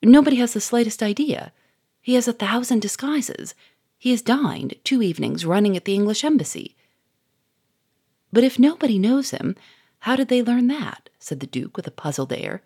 Nobody 0.02 0.36
has 0.36 0.54
the 0.54 0.60
slightest 0.60 1.02
idea. 1.02 1.52
He 2.00 2.14
has 2.14 2.26
a 2.26 2.32
thousand 2.32 2.80
disguises. 2.80 3.54
He 3.98 4.10
has 4.12 4.22
dined 4.22 4.74
two 4.84 5.02
evenings 5.02 5.44
running 5.44 5.76
at 5.76 5.84
the 5.84 5.94
English 5.94 6.24
embassy. 6.24 6.76
But 8.32 8.44
if 8.44 8.58
nobody 8.58 8.98
knows 8.98 9.32
him, 9.32 9.54
how 10.00 10.16
did 10.16 10.28
they 10.28 10.42
learn 10.42 10.68
that? 10.68 11.10
said 11.18 11.40
the 11.40 11.46
Duke 11.46 11.76
with 11.76 11.86
a 11.86 11.90
puzzled 11.90 12.32
air. 12.32 12.62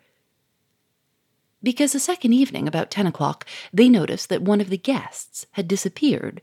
Because 1.61 1.91
the 1.91 1.99
second 1.99 2.31
evening, 2.31 2.67
about 2.67 2.91
ten 2.91 3.07
o'clock, 3.07 3.45
they 3.73 3.89
noticed 3.89 4.29
that 4.29 4.41
one 4.41 4.61
of 4.61 4.69
the 4.69 4.77
guests 4.77 5.47
had 5.51 5.67
disappeared, 5.67 6.41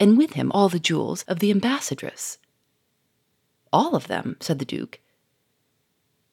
and 0.00 0.18
with 0.18 0.32
him 0.32 0.50
all 0.50 0.68
the 0.68 0.80
jewels 0.80 1.22
of 1.28 1.38
the 1.38 1.52
ambassadress. 1.52 2.38
All 3.72 3.94
of 3.94 4.06
them, 4.08 4.36
said 4.40 4.58
the 4.58 4.64
Duke. 4.64 5.00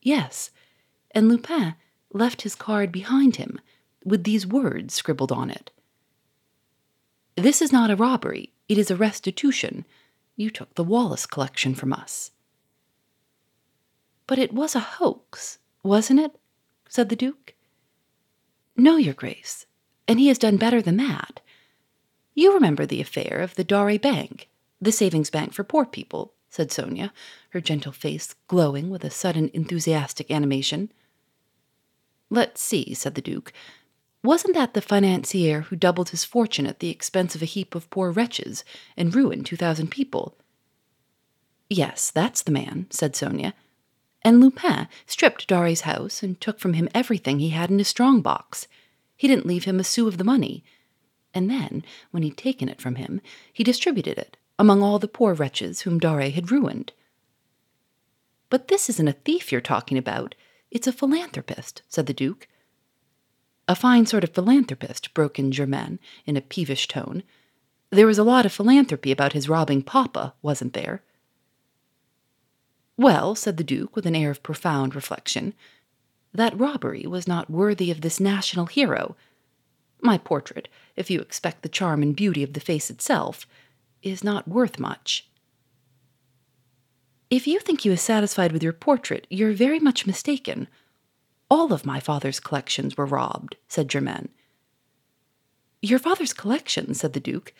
Yes, 0.01 0.51
and 1.11 1.29
Lupin 1.29 1.75
left 2.11 2.41
his 2.41 2.55
card 2.55 2.91
behind 2.91 3.37
him, 3.37 3.59
with 4.03 4.23
these 4.23 4.47
words 4.47 4.93
scribbled 4.93 5.31
on 5.31 5.49
it 5.49 5.71
This 7.35 7.61
is 7.61 7.71
not 7.71 7.91
a 7.91 7.95
robbery, 7.95 8.53
it 8.67 8.77
is 8.77 8.91
a 8.91 8.95
restitution. 8.95 9.85
You 10.35 10.49
took 10.49 10.75
the 10.75 10.83
Wallace 10.83 11.25
collection 11.25 11.75
from 11.75 11.91
us. 11.91 12.31
But 14.25 14.39
it 14.39 14.53
was 14.53 14.75
a 14.75 14.79
hoax, 14.79 15.57
wasn't 15.83 16.19
it? 16.21 16.39
said 16.87 17.09
the 17.09 17.15
Duke. 17.15 17.55
No, 18.77 18.95
Your 18.95 19.13
Grace, 19.13 19.65
and 20.07 20.19
he 20.19 20.27
has 20.27 20.37
done 20.37 20.57
better 20.57 20.81
than 20.81 20.97
that. 20.97 21.41
You 22.33 22.53
remember 22.53 22.85
the 22.85 23.01
affair 23.01 23.41
of 23.41 23.55
the 23.55 23.65
Dore 23.65 23.97
Bank, 23.97 24.47
the 24.79 24.93
savings 24.93 25.29
bank 25.29 25.51
for 25.51 25.63
poor 25.65 25.85
people, 25.85 26.33
said 26.49 26.71
Sonia, 26.71 27.13
her 27.51 27.61
gentle 27.61 27.91
face 27.91 28.35
glowing 28.47 28.89
with 28.89 29.03
a 29.03 29.09
sudden 29.09 29.51
enthusiastic 29.53 30.31
animation. 30.31 30.91
Let's 32.29 32.61
see, 32.61 32.93
said 32.93 33.15
the 33.15 33.21
Duke. 33.21 33.53
Wasn't 34.23 34.53
that 34.55 34.73
the 34.73 34.81
financier 34.81 35.61
who 35.61 35.75
doubled 35.75 36.09
his 36.09 36.25
fortune 36.25 36.67
at 36.67 36.79
the 36.79 36.89
expense 36.89 37.35
of 37.35 37.41
a 37.41 37.45
heap 37.45 37.73
of 37.73 37.89
poor 37.89 38.11
wretches 38.11 38.65
and 38.97 39.15
ruined 39.15 39.45
two 39.45 39.55
thousand 39.55 39.91
people? 39.91 40.37
Yes, 41.69 42.11
that's 42.11 42.41
the 42.41 42.51
man, 42.51 42.87
said 42.89 43.15
Sonia. 43.15 43.53
And 44.21 44.41
Lupin 44.41 44.87
stripped 45.05 45.47
Dore's 45.47 45.81
house 45.81 46.21
and 46.21 46.41
took 46.41 46.59
from 46.59 46.73
him 46.73 46.89
everything 46.93 47.39
he 47.39 47.49
had 47.49 47.69
in 47.69 47.77
his 47.77 47.87
strong 47.87 48.21
box. 48.21 48.67
He 49.15 49.27
didn't 49.27 49.45
leave 49.45 49.63
him 49.63 49.79
a 49.79 49.83
sou 49.83 50.07
of 50.07 50.17
the 50.17 50.23
money. 50.23 50.63
And 51.33 51.49
then, 51.49 51.83
when 52.11 52.23
he'd 52.23 52.37
taken 52.37 52.67
it 52.67 52.81
from 52.81 52.95
him, 52.95 53.21
he 53.53 53.63
distributed 53.63 54.17
it 54.17 54.35
among 54.59 54.83
all 54.83 54.99
the 54.99 55.07
poor 55.07 55.33
wretches 55.33 55.81
whom 55.81 55.97
Dore 55.97 56.29
had 56.29 56.51
ruined. 56.51 56.91
But 58.49 58.67
this 58.67 58.89
isn't 58.89 59.07
a 59.07 59.13
thief 59.13 59.51
you're 59.51 59.61
talking 59.61 59.97
about. 59.97 60.35
It's 60.69 60.85
a 60.85 60.91
philanthropist, 60.91 61.81
said 61.87 62.05
the 62.05 62.13
Duke. 62.13 62.47
A 63.67 63.75
fine 63.75 64.05
sort 64.05 64.23
of 64.23 64.33
philanthropist, 64.33 65.13
broke 65.13 65.39
in 65.39 65.51
Germaine 65.51 65.99
in 66.25 66.35
a 66.35 66.41
peevish 66.41 66.87
tone. 66.87 67.23
There 67.89 68.07
was 68.07 68.17
a 68.17 68.23
lot 68.23 68.45
of 68.45 68.51
philanthropy 68.51 69.11
about 69.11 69.33
his 69.33 69.47
robbing 69.47 69.81
Papa, 69.81 70.33
wasn't 70.41 70.73
there? 70.73 71.01
Well, 72.97 73.35
said 73.35 73.57
the 73.57 73.63
Duke 73.63 73.95
with 73.95 74.05
an 74.05 74.15
air 74.15 74.29
of 74.29 74.43
profound 74.43 74.93
reflection, 74.93 75.53
that 76.33 76.59
robbery 76.59 77.07
was 77.07 77.27
not 77.27 77.49
worthy 77.49 77.89
of 77.89 78.01
this 78.01 78.19
national 78.19 78.65
hero. 78.65 79.15
My 80.01 80.17
portrait, 80.17 80.67
if 80.95 81.09
you 81.09 81.21
expect 81.21 81.61
the 81.61 81.69
charm 81.69 82.03
and 82.03 82.15
beauty 82.15 82.43
of 82.43 82.53
the 82.53 82.59
face 82.59 82.89
itself, 82.89 83.47
is 84.01 84.23
not 84.23 84.47
worth 84.47 84.79
much. 84.79 85.27
If 87.29 87.45
you 87.45 87.59
think 87.59 87.85
you 87.85 87.91
are 87.93 87.97
satisfied 87.97 88.51
with 88.51 88.63
your 88.63 88.73
portrait, 88.73 89.27
you're 89.29 89.53
very 89.53 89.79
much 89.79 90.07
mistaken. 90.07 90.67
All 91.49 91.71
of 91.73 91.85
my 91.85 91.99
father's 91.99 92.39
collections 92.39 92.97
were 92.97 93.05
robbed, 93.05 93.55
said 93.67 93.89
Germaine. 93.89 94.29
Your 95.81 95.99
father's 95.99 96.33
collections, 96.33 96.99
said 96.99 97.13
the 97.13 97.19
Duke, 97.19 97.53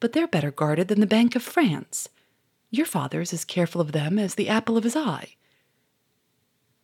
but 0.00 0.12
they're 0.12 0.26
better 0.26 0.50
guarded 0.50 0.88
than 0.88 1.00
the 1.00 1.06
Bank 1.06 1.36
of 1.36 1.42
France. 1.42 2.08
Your 2.70 2.86
father's 2.86 3.32
as 3.32 3.44
careful 3.44 3.80
of 3.80 3.92
them 3.92 4.18
as 4.18 4.34
the 4.34 4.48
apple 4.48 4.76
of 4.76 4.84
his 4.84 4.96
eye. 4.96 5.36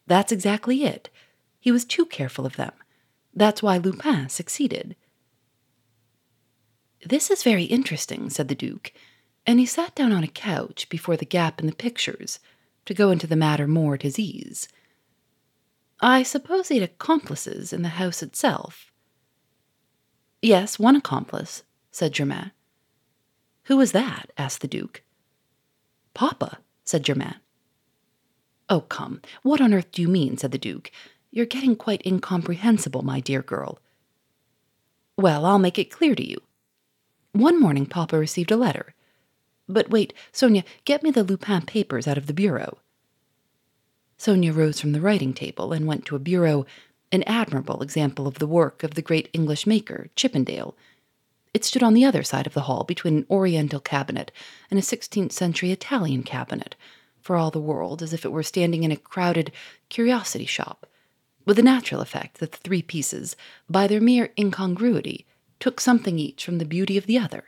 That's 0.07 0.33
exactly 0.33 0.85
it. 0.85 1.11
He 1.59 1.73
was 1.73 1.85
too 1.85 2.07
careful 2.07 2.47
of 2.47 2.57
them. 2.57 2.73
That's 3.35 3.62
why 3.62 3.76
Lupin 3.76 4.28
succeeded. 4.28 4.97
This 7.04 7.30
is 7.30 7.42
very 7.42 7.64
interesting, 7.64 8.28
said 8.28 8.49
the 8.49 8.54
Duke, 8.54 8.92
and 9.47 9.59
he 9.59 9.66
sat 9.66 9.95
down 9.95 10.12
on 10.12 10.23
a 10.23 10.28
couch 10.28 10.88
before 10.88 11.16
the 11.16 11.25
gap 11.25 11.61
in 11.61 11.66
the 11.66 11.75
pictures 11.75 12.40
to 12.85 12.95
go 12.95 13.11
into 13.11 13.26
the 13.26 13.37
matter 13.37 13.66
more 13.66 13.95
at 13.95 14.02
his 14.02 14.19
ease. 14.19 14.69
I 16.00 16.23
suppose 16.23 16.69
he 16.69 16.78
had 16.78 16.88
accomplices 16.88 17.73
in 17.73 17.83
the 17.83 17.90
house 17.90 18.23
itself. 18.23 18.90
Yes, 20.42 20.78
one 20.78 20.97
accomplice, 20.97 21.62
said 21.90 22.12
Germaine. 22.12 22.52
Who 23.64 23.76
was 23.76 23.92
that? 23.92 24.30
asked 24.37 24.61
the 24.61 24.69
Duke. 24.69 25.02
Papa, 26.14 26.59
said 26.85 27.04
Germaine. 27.04 27.37
Oh, 28.69 28.80
come, 28.83 29.21
what 29.42 29.61
on 29.61 29.75
earth 29.75 29.92
do 29.92 30.02
you 30.02 30.09
mean? 30.09 30.37
said 30.37 30.52
the 30.52 30.59
Duke. 30.59 30.90
You're 31.30 31.47
getting 31.47 31.76
quite 31.76 32.04
incomprehensible, 32.07 33.02
my 33.02 33.21
dear 33.21 33.42
girl. 33.42 33.78
Well, 35.16 35.45
I'll 35.45 35.59
make 35.59 35.78
it 35.78 35.90
clear 35.90 36.14
to 36.14 36.28
you. 36.28 36.40
One 37.32 37.60
morning, 37.60 37.87
Papa 37.87 38.18
received 38.18 38.50
a 38.50 38.56
letter. 38.56 38.94
But 39.68 39.90
wait, 39.90 40.12
Sonia, 40.32 40.64
get 40.84 41.02
me 41.02 41.10
the 41.10 41.22
Lupin 41.22 41.62
papers 41.62 42.08
out 42.08 42.18
of 42.18 42.26
the 42.26 42.34
bureau. 42.34 42.78
Sonia 44.16 44.52
rose 44.52 44.80
from 44.80 44.92
the 44.92 45.00
writing 45.00 45.32
table 45.32 45.72
and 45.72 45.87
went 45.87 46.04
to 46.06 46.16
a 46.16 46.18
bureau, 46.18 46.66
an 47.12 47.22
admirable 47.22 47.82
example 47.82 48.26
of 48.26 48.38
the 48.38 48.46
work 48.46 48.82
of 48.82 48.94
the 48.94 49.02
great 49.02 49.28
English 49.32 49.66
maker, 49.66 50.10
Chippendale. 50.16 50.75
It 51.54 51.64
stood 51.64 51.82
on 51.82 51.94
the 51.94 52.04
other 52.04 52.22
side 52.22 52.46
of 52.46 52.54
the 52.54 52.62
hall 52.62 52.84
between 52.84 53.18
an 53.18 53.26
Oriental 53.30 53.80
cabinet 53.80 54.32
and 54.70 54.78
a 54.78 54.82
16th 54.82 55.32
century 55.32 55.70
Italian 55.70 56.25
cabinet, 56.25 56.75
for 57.20 57.37
all 57.37 57.50
the 57.50 57.60
world 57.60 58.02
as 58.02 58.12
if 58.12 58.25
it 58.25 58.32
were 58.32 58.42
standing 58.42 58.82
in 58.82 58.90
a 58.90 58.96
crowded 58.96 59.52
curiosity 59.88 60.46
shop 60.46 60.87
with 61.44 61.56
the 61.56 61.62
natural 61.62 62.00
effect 62.00 62.38
that 62.38 62.52
the 62.52 62.58
three 62.58 62.82
pieces, 62.82 63.37
by 63.68 63.87
their 63.87 64.00
mere 64.00 64.32
incongruity, 64.38 65.26
took 65.61 65.81
something 65.81 66.19
each 66.19 66.45
from 66.45 66.59
the 66.59 66.64
beauty 66.64 66.97
of 66.97 67.07
the 67.07 67.19
other. 67.19 67.45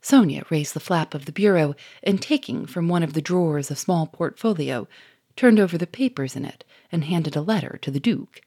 Sonia 0.00 0.44
raised 0.50 0.74
the 0.74 0.80
flap 0.80 1.14
of 1.14 1.26
the 1.26 1.32
bureau 1.32 1.74
and, 2.02 2.20
taking 2.20 2.66
from 2.66 2.88
one 2.88 3.02
of 3.02 3.12
the 3.12 3.22
drawers 3.22 3.70
a 3.70 3.76
small 3.76 4.06
portfolio, 4.06 4.88
turned 5.36 5.60
over 5.60 5.76
the 5.76 5.86
papers 5.86 6.34
in 6.34 6.44
it 6.44 6.64
and 6.90 7.04
handed 7.04 7.36
a 7.36 7.42
letter 7.42 7.78
to 7.82 7.90
the 7.90 8.00
Duke. 8.00 8.40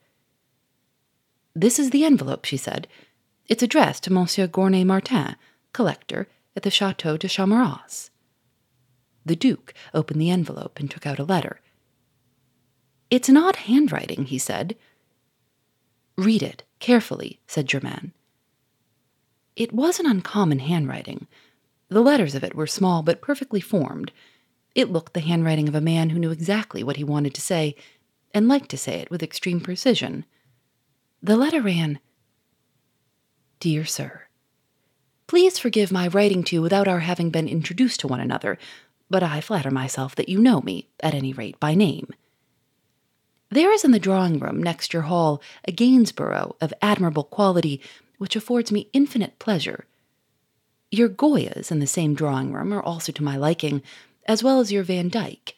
This 1.56 1.78
is 1.78 1.92
the 1.92 2.04
envelope, 2.04 2.46
she 2.46 2.58
said. 2.58 2.88
It's 3.48 3.62
addressed 3.62 4.04
to 4.04 4.14
Monsieur 4.14 4.48
Gournay 4.48 4.84
Martin, 4.84 5.36
collector 5.72 6.28
at 6.56 6.64
the 6.64 6.72
Chateau 6.72 7.18
de 7.18 7.28
Charmerace. 7.28 8.10
The 9.26 9.36
Duke 9.36 9.74
opened 9.94 10.20
the 10.20 10.32
envelope 10.32 10.80
and 10.80 10.90
took 10.90 11.06
out 11.06 11.20
a 11.20 11.24
letter. 11.24 11.62
It's 13.10 13.30
an 13.30 13.38
odd 13.38 13.58
handwriting, 13.58 14.26
he 14.26 14.40
said. 14.40 14.76
Read 16.18 16.42
it 16.42 16.64
carefully, 16.80 17.40
said 17.48 17.68
Germaine. 17.68 18.12
It 19.56 19.72
was 19.74 20.00
an 20.00 20.06
uncommon 20.06 20.60
handwriting. 20.60 21.28
The 21.90 22.02
letters 22.02 22.36
of 22.36 22.44
it 22.44 22.56
were 22.56 22.68
small 22.68 23.04
but 23.04 23.22
perfectly 23.22 23.62
formed. 23.62 24.12
It 24.74 24.92
looked 24.92 25.14
the 25.14 25.20
handwriting 25.20 25.68
of 25.68 25.76
a 25.76 25.82
man 25.82 26.10
who 26.10 26.20
knew 26.20 26.32
exactly 26.32 26.84
what 26.84 26.98
he 26.98 27.04
wanted 27.04 27.34
to 27.36 27.42
say 27.42 27.76
and 28.34 28.48
liked 28.48 28.70
to 28.70 28.78
say 28.78 28.96
it 28.96 29.12
with 29.12 29.22
extreme 29.22 29.62
precision. 29.62 30.26
The 31.22 31.38
letter 31.38 31.62
ran 31.62 32.00
Dear 33.60 33.86
Sir, 33.86 34.24
Please 35.28 35.58
forgive 35.58 35.92
my 35.92 36.08
writing 36.08 36.44
to 36.44 36.56
you 36.56 36.62
without 36.62 36.88
our 36.88 37.00
having 37.00 37.30
been 37.30 37.48
introduced 37.48 38.00
to 38.02 38.08
one 38.08 38.20
another, 38.20 38.58
but 39.10 39.24
I 39.24 39.42
flatter 39.42 39.72
myself 39.72 40.16
that 40.16 40.30
you 40.30 40.40
know 40.40 40.62
me, 40.62 40.90
at 41.00 41.14
any 41.14 41.34
rate 41.34 41.60
by 41.60 41.74
name. 41.76 42.10
There 43.50 43.72
is 43.72 43.84
in 43.84 43.92
the 43.92 44.00
drawing 44.00 44.40
room 44.40 44.62
next 44.62 44.94
your 44.94 45.04
hall 45.04 45.42
a 45.66 45.72
Gainsborough 45.72 46.56
of 46.60 46.74
admirable 46.82 47.24
quality 47.24 47.82
which 48.18 48.36
affords 48.36 48.72
me 48.72 48.90
infinite 48.94 49.40
pleasure. 49.40 49.86
Your 50.92 51.10
Goyas 51.10 51.72
in 51.72 51.80
the 51.80 51.88
same 51.88 52.14
drawing 52.14 52.54
room 52.54 52.74
are 52.74 52.82
also 52.82 53.12
to 53.12 53.24
my 53.24 53.36
liking, 53.36 53.82
as 54.28 54.44
well 54.44 54.60
as 54.60 54.72
your 54.72 54.84
Van 54.84 55.10
Dyck. 55.10 55.56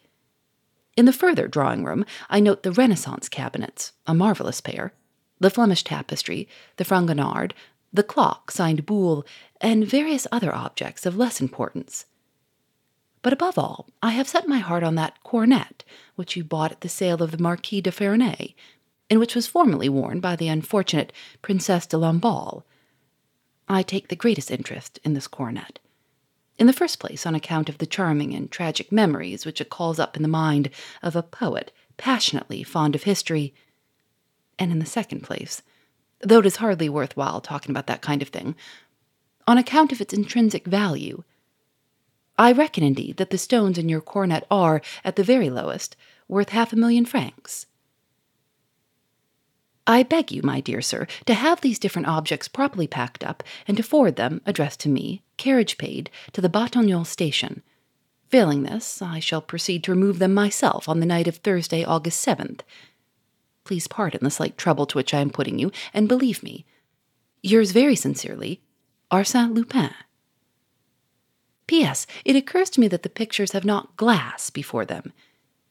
In 0.95 1.05
the 1.05 1.13
further 1.13 1.47
drawing 1.47 1.83
room, 1.83 2.05
I 2.29 2.39
note 2.39 2.63
the 2.63 2.71
Renaissance 2.71 3.27
cabinets, 3.27 3.91
a 4.07 4.13
marvelous 4.13 4.61
pair, 4.61 4.93
the 5.39 5.49
Flemish 5.49 5.83
tapestry, 5.83 6.47
the 6.77 6.85
Fragonard, 6.85 7.51
the 7.91 8.03
clock 8.03 8.51
signed 8.51 8.85
Boulle, 8.85 9.25
and 9.59 9.85
various 9.85 10.25
other 10.31 10.53
objects 10.55 11.05
of 11.05 11.17
less 11.17 11.41
importance. 11.41 12.05
But 13.21 13.33
above 13.33 13.57
all, 13.57 13.87
I 14.01 14.11
have 14.11 14.27
set 14.27 14.47
my 14.47 14.59
heart 14.59 14.83
on 14.83 14.95
that 14.95 15.21
coronet 15.23 15.83
which 16.15 16.35
you 16.35 16.43
bought 16.43 16.71
at 16.71 16.81
the 16.81 16.89
sale 16.89 17.21
of 17.21 17.31
the 17.31 17.41
Marquis 17.41 17.81
de 17.81 17.91
Ferney, 17.91 18.55
and 19.09 19.19
which 19.19 19.35
was 19.35 19.47
formerly 19.47 19.89
worn 19.89 20.19
by 20.19 20.35
the 20.35 20.47
unfortunate 20.47 21.13
Princess 21.41 21.85
de 21.85 21.97
Lamballe. 21.97 22.63
I 23.67 23.83
take 23.83 24.07
the 24.07 24.15
greatest 24.15 24.51
interest 24.51 24.99
in 25.03 25.13
this 25.13 25.27
coronet. 25.27 25.79
In 26.57 26.67
the 26.67 26.73
first 26.73 26.99
place, 26.99 27.25
on 27.25 27.35
account 27.35 27.69
of 27.69 27.79
the 27.79 27.85
charming 27.85 28.33
and 28.33 28.49
tragic 28.49 28.91
memories 28.91 29.45
which 29.45 29.59
it 29.59 29.69
calls 29.69 29.99
up 29.99 30.15
in 30.15 30.21
the 30.21 30.27
mind 30.27 30.69
of 31.03 31.15
a 31.15 31.23
poet 31.23 31.71
passionately 31.97 32.63
fond 32.63 32.95
of 32.95 33.03
history, 33.03 33.53
and 34.57 34.71
in 34.71 34.79
the 34.79 34.85
second 34.85 35.21
place, 35.21 35.61
though 36.19 36.39
it 36.39 36.45
is 36.45 36.57
hardly 36.57 36.89
worth 36.89 37.15
while 37.17 37.41
talking 37.41 37.71
about 37.71 37.87
that 37.87 38.01
kind 38.01 38.21
of 38.21 38.29
thing, 38.29 38.55
on 39.47 39.57
account 39.57 39.91
of 39.91 40.01
its 40.01 40.13
intrinsic 40.13 40.65
value 40.65 41.23
I 42.37 42.51
reckon, 42.51 42.83
indeed, 42.83 43.17
that 43.17 43.29
the 43.29 43.37
stones 43.37 43.77
in 43.77 43.87
your 43.87 44.01
coronet 44.01 44.45
are, 44.51 44.81
at 45.03 45.15
the 45.15 45.23
very 45.23 45.49
lowest, 45.49 45.95
worth 46.27 46.49
half 46.49 46.73
a 46.73 46.75
million 46.75 47.05
francs. 47.05 47.65
I 49.87 50.03
beg 50.03 50.31
you, 50.31 50.41
my 50.43 50.61
dear 50.61 50.81
sir, 50.81 51.07
to 51.25 51.33
have 51.33 51.61
these 51.61 51.79
different 51.79 52.07
objects 52.07 52.47
properly 52.47 52.87
packed 52.87 53.23
up, 53.23 53.43
and 53.67 53.77
to 53.77 53.83
forward 53.83 54.15
them, 54.15 54.41
addressed 54.45 54.79
to 54.81 54.89
me, 54.89 55.21
carriage 55.37 55.77
paid, 55.77 56.09
to 56.33 56.41
the 56.41 56.49
Batignolles 56.49 57.07
station. 57.07 57.61
Failing 58.29 58.63
this, 58.63 59.01
I 59.01 59.19
shall 59.19 59.41
proceed 59.41 59.83
to 59.83 59.91
remove 59.91 60.17
them 60.17 60.33
myself 60.33 60.89
on 60.89 60.99
the 60.99 61.05
night 61.05 61.27
of 61.27 61.37
Thursday, 61.37 61.83
August 61.83 62.25
7th. 62.25 62.61
Please 63.63 63.87
pardon 63.87 64.23
the 64.23 64.31
slight 64.31 64.57
trouble 64.57 64.85
to 64.87 64.97
which 64.97 65.13
I 65.13 65.21
am 65.21 65.29
putting 65.29 65.59
you, 65.59 65.71
and 65.93 66.07
believe 66.07 66.41
me, 66.41 66.65
yours 67.43 67.71
very 67.71 67.95
sincerely, 67.95 68.61
Arsène 69.11 69.53
Lupin. 69.53 69.93
P.S. 71.67 72.05
It 72.23 72.35
occurs 72.35 72.69
to 72.71 72.79
me 72.79 72.87
that 72.87 73.03
the 73.03 73.09
pictures 73.09 73.51
have 73.51 73.65
not 73.65 73.95
glass 73.97 74.49
before 74.49 74.85
them. 74.85 75.13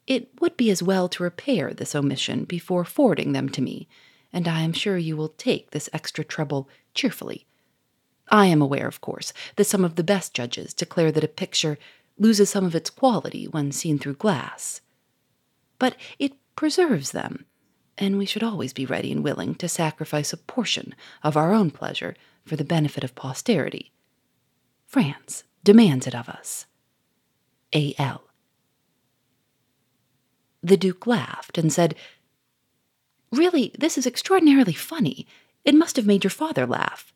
It 0.06 0.28
would 0.40 0.56
be 0.56 0.70
as 0.70 0.82
well 0.82 1.08
to 1.08 1.22
repair 1.22 1.72
this 1.72 1.94
omission 1.94 2.44
before 2.44 2.84
forwarding 2.84 3.32
them 3.32 3.48
to 3.50 3.62
me, 3.62 3.88
and 4.32 4.46
I 4.46 4.60
am 4.60 4.72
sure 4.72 4.98
you 4.98 5.16
will 5.16 5.30
take 5.30 5.70
this 5.70 5.88
extra 5.92 6.24
trouble 6.24 6.68
cheerfully. 6.92 7.46
I 8.28 8.46
am 8.46 8.60
aware, 8.60 8.86
of 8.86 9.00
course, 9.00 9.32
that 9.56 9.64
some 9.64 9.84
of 9.84 9.96
the 9.96 10.04
best 10.04 10.34
judges 10.34 10.74
declare 10.74 11.12
that 11.12 11.24
a 11.24 11.28
picture 11.28 11.78
loses 12.18 12.50
some 12.50 12.64
of 12.64 12.74
its 12.74 12.90
quality 12.90 13.46
when 13.46 13.72
seen 13.72 13.98
through 13.98 14.14
glass. 14.14 14.80
But 15.78 15.96
it 16.18 16.34
preserves 16.56 17.10
them, 17.10 17.44
and 17.98 18.18
we 18.18 18.26
should 18.26 18.42
always 18.42 18.72
be 18.72 18.86
ready 18.86 19.10
and 19.10 19.24
willing 19.24 19.54
to 19.56 19.68
sacrifice 19.68 20.32
a 20.32 20.38
portion 20.38 20.94
of 21.22 21.36
our 21.36 21.52
own 21.52 21.70
pleasure 21.70 22.14
for 22.44 22.56
the 22.56 22.64
benefit 22.64 23.04
of 23.04 23.14
posterity. 23.14 23.92
France 24.86 25.44
demands 25.64 26.06
it 26.06 26.14
of 26.14 26.28
us. 26.28 26.66
A.L. 27.72 28.24
The 30.64 30.78
Duke 30.78 31.06
laughed 31.06 31.58
and 31.58 31.70
said, 31.70 31.94
Really, 33.30 33.70
this 33.78 33.98
is 33.98 34.06
extraordinarily 34.06 34.72
funny. 34.72 35.26
It 35.62 35.74
must 35.74 35.96
have 35.96 36.06
made 36.06 36.24
your 36.24 36.30
father 36.30 36.66
laugh. 36.66 37.12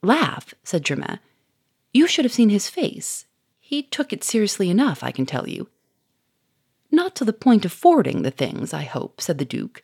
Laugh, 0.00 0.54
said 0.62 0.84
Germaine. 0.84 1.18
You 1.92 2.06
should 2.06 2.24
have 2.24 2.32
seen 2.32 2.50
his 2.50 2.70
face. 2.70 3.26
He 3.58 3.82
took 3.82 4.12
it 4.12 4.22
seriously 4.22 4.70
enough, 4.70 5.02
I 5.02 5.10
can 5.10 5.26
tell 5.26 5.48
you. 5.48 5.68
Not 6.88 7.16
to 7.16 7.24
the 7.24 7.32
point 7.32 7.64
of 7.64 7.72
forwarding 7.72 8.22
the 8.22 8.30
things, 8.30 8.72
I 8.72 8.82
hope, 8.82 9.20
said 9.20 9.38
the 9.38 9.44
Duke. 9.44 9.82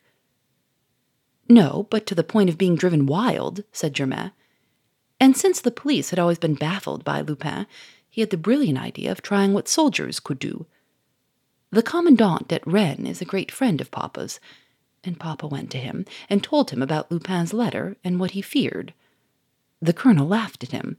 No, 1.49 1.87
but 1.89 2.05
to 2.05 2.15
the 2.15 2.23
point 2.23 2.49
of 2.49 2.57
being 2.57 2.77
driven 2.77 3.07
wild, 3.07 3.65
said 3.73 3.93
Germaine. 3.93 4.31
And 5.19 5.35
since 5.35 5.59
the 5.59 5.69
police 5.69 6.11
had 6.11 6.19
always 6.19 6.39
been 6.39 6.55
baffled 6.55 7.03
by 7.03 7.19
Lupin, 7.19 7.67
he 8.09 8.21
had 8.21 8.29
the 8.29 8.37
brilliant 8.37 8.79
idea 8.79 9.11
of 9.11 9.21
trying 9.21 9.51
what 9.51 9.67
soldiers 9.67 10.21
could 10.21 10.39
do. 10.39 10.65
The 11.73 11.81
commandant 11.81 12.51
at 12.51 12.67
Rennes 12.67 13.07
is 13.07 13.21
a 13.21 13.25
great 13.25 13.49
friend 13.49 13.79
of 13.79 13.91
Papa's, 13.91 14.41
and 15.05 15.19
Papa 15.19 15.47
went 15.47 15.71
to 15.71 15.77
him 15.77 16.05
and 16.29 16.43
told 16.43 16.71
him 16.71 16.81
about 16.81 17.09
Lupin's 17.09 17.53
letter 17.53 17.95
and 18.03 18.19
what 18.19 18.31
he 18.31 18.41
feared. 18.41 18.93
The 19.81 19.93
colonel 19.93 20.27
laughed 20.27 20.65
at 20.65 20.71
him, 20.71 20.97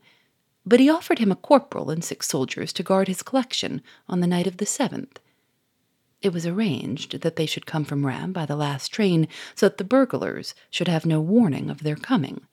but 0.64 0.80
he 0.80 0.88
offered 0.88 1.18
him 1.18 1.30
a 1.30 1.36
corporal 1.36 1.90
and 1.90 2.02
six 2.02 2.26
soldiers 2.26 2.72
to 2.72 2.82
guard 2.82 3.06
his 3.06 3.22
collection 3.22 3.82
on 4.08 4.20
the 4.20 4.26
night 4.26 4.46
of 4.46 4.56
the 4.56 4.66
seventh. 4.66 5.20
It 6.22 6.32
was 6.32 6.46
arranged 6.46 7.20
that 7.20 7.36
they 7.36 7.46
should 7.46 7.66
come 7.66 7.84
from 7.84 8.06
Rheims 8.06 8.32
by 8.32 8.46
the 8.46 8.56
last 8.56 8.88
train 8.88 9.28
so 9.54 9.66
that 9.66 9.76
the 9.76 9.84
burglars 9.84 10.54
should 10.70 10.88
have 10.88 11.04
no 11.04 11.20
warning 11.20 11.68
of 11.68 11.82
their 11.82 11.96
coming. 11.96 12.46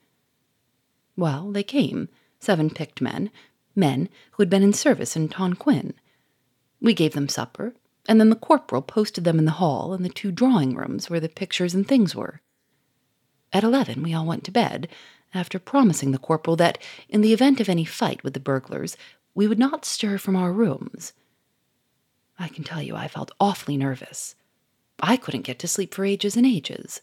Well, 1.16 1.52
they 1.52 1.64
came, 1.64 2.10
seven 2.40 2.70
picked 2.70 3.00
men, 3.00 3.32
men 3.76 4.10
who 4.32 4.42
had 4.42 4.50
been 4.50 4.64
in 4.64 4.74
service 4.74 5.16
in 5.16 5.30
Tonquin. 5.30 5.94
We 6.82 6.94
gave 6.94 7.14
them 7.14 7.30
supper, 7.30 7.76
and 8.10 8.20
then 8.20 8.32
the 8.32 8.36
corporal 8.36 8.82
posted 8.82 9.24
them 9.24 9.38
in 9.38 9.46
the 9.46 9.52
hall 9.52 9.94
and 9.94 10.04
the 10.04 10.10
two 10.10 10.32
drawing 10.32 10.76
rooms 10.76 11.12
where 11.12 11.20
the 11.20 11.30
pictures 11.30 11.76
and 11.76 11.88
things 11.88 12.16
were. 12.16 12.42
At 13.54 13.64
eleven, 13.64 14.02
we 14.02 14.16
all 14.16 14.26
went 14.26 14.44
to 14.46 14.52
bed, 14.52 14.90
after 15.32 15.60
promising 15.60 16.10
the 16.10 16.18
corporal 16.18 16.56
that, 16.56 16.80
in 17.08 17.22
the 17.22 17.34
event 17.34 17.60
of 17.60 17.70
any 17.70 17.86
fight 17.86 18.24
with 18.24 18.34
the 18.34 18.40
burglars, 18.40 18.98
we 19.36 19.48
would 19.48 19.60
not 19.60 19.86
stir 19.86 20.18
from 20.18 20.36
our 20.36 20.52
rooms. 20.52 21.14
I 22.40 22.48
can 22.48 22.64
tell 22.64 22.82
you 22.82 22.96
I 22.96 23.08
felt 23.08 23.30
awfully 23.40 23.78
nervous. 23.78 24.34
I 25.00 25.16
couldn't 25.16 25.44
get 25.44 25.60
to 25.60 25.68
sleep 25.68 25.94
for 25.94 26.04
ages 26.04 26.36
and 26.36 26.48
ages. 26.48 27.02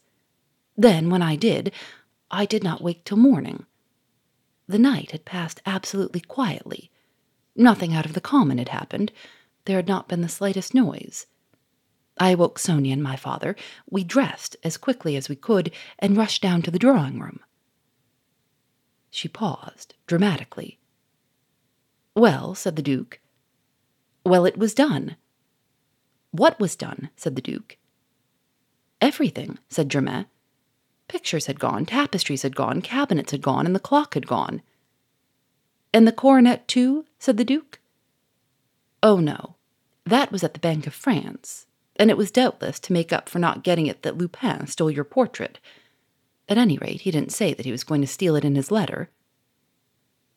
Then, 0.77 1.09
when 1.09 1.23
I 1.23 1.37
did, 1.37 1.71
I 2.33 2.47
did 2.47 2.65
not 2.65 2.83
wake 2.83 3.05
till 3.05 3.17
morning. 3.17 3.65
The 4.67 4.81
night 4.81 5.13
had 5.13 5.25
passed 5.25 5.63
absolutely 5.65 6.21
quietly. 6.21 6.91
Nothing 7.55 7.95
out 7.95 8.07
of 8.07 8.15
the 8.15 8.21
common 8.21 8.59
had 8.59 8.71
happened. 8.71 9.13
There 9.67 9.77
had 9.77 9.89
not 9.89 10.09
been 10.09 10.23
the 10.23 10.29
slightest 10.29 10.75
noise. 10.75 11.27
I 12.19 12.35
woke 12.35 12.59
Sonia 12.59 12.93
and 12.93 13.03
my 13.03 13.17
father. 13.17 13.57
We 13.91 14.05
dressed 14.05 14.57
as 14.65 14.77
quickly 14.77 15.17
as 15.17 15.29
we 15.29 15.37
could 15.37 15.73
and 15.99 16.17
rushed 16.17 16.41
down 16.41 16.63
to 16.63 16.71
the 16.71 16.79
drawing 16.79 17.21
room. 17.21 17.41
She 19.11 19.29
paused, 19.29 19.95
dramatically. 20.07 20.79
Well, 22.15 22.55
said 22.55 22.77
the 22.77 22.83
Duke. 22.83 23.21
Well, 24.25 24.47
it 24.47 24.57
was 24.57 24.73
done. 24.73 25.17
What 26.31 26.59
was 26.61 26.77
done? 26.77 27.11
said 27.17 27.35
the 27.35 27.43
Duke. 27.43 27.77
Everything, 29.01 29.59
said 29.69 29.91
Germaine. 29.91 30.27
Pictures 31.09 31.47
had 31.47 31.61
gone, 31.61 31.87
tapestries 31.87 32.43
had 32.43 32.57
gone, 32.57 32.83
cabinets 32.83 33.33
had 33.33 33.43
gone, 33.43 33.67
and 33.67 33.75
the 33.75 33.81
clock 33.81 34.15
had 34.15 34.27
gone. 34.27 34.63
And 35.93 36.07
the 36.07 36.13
coronet, 36.13 36.69
too? 36.69 37.05
said 37.19 37.37
the 37.37 37.45
Duke. 37.45 37.81
Oh, 39.03 39.19
no. 39.19 39.56
That 40.07 40.31
was 40.31 40.45
at 40.45 40.55
the 40.55 40.61
Bank 40.61 40.87
of 40.87 40.95
France, 40.95 41.67
and 41.97 42.11
it 42.11 42.17
was 42.17 42.31
doubtless 42.31 42.79
to 42.81 42.93
make 42.93 43.13
up 43.13 43.29
for 43.29 43.41
not 43.41 43.65
getting 43.65 43.87
it 43.87 44.03
that 44.03 44.17
Lupin 44.17 44.69
stole 44.69 44.91
your 44.91 45.05
portrait. 45.05 45.59
At 46.49 46.59
any 46.59 46.79
rate, 46.79 47.01
he 47.01 47.11
didn't 47.11 47.33
say 47.33 47.53
that 47.53 47.67
he 47.67 47.73
was 47.73 47.83
going 47.83 48.03
to 48.03 48.07
steal 48.07 48.37
it 48.37 48.45
in 48.45 48.55
his 48.55 48.71
letter. 48.71 49.11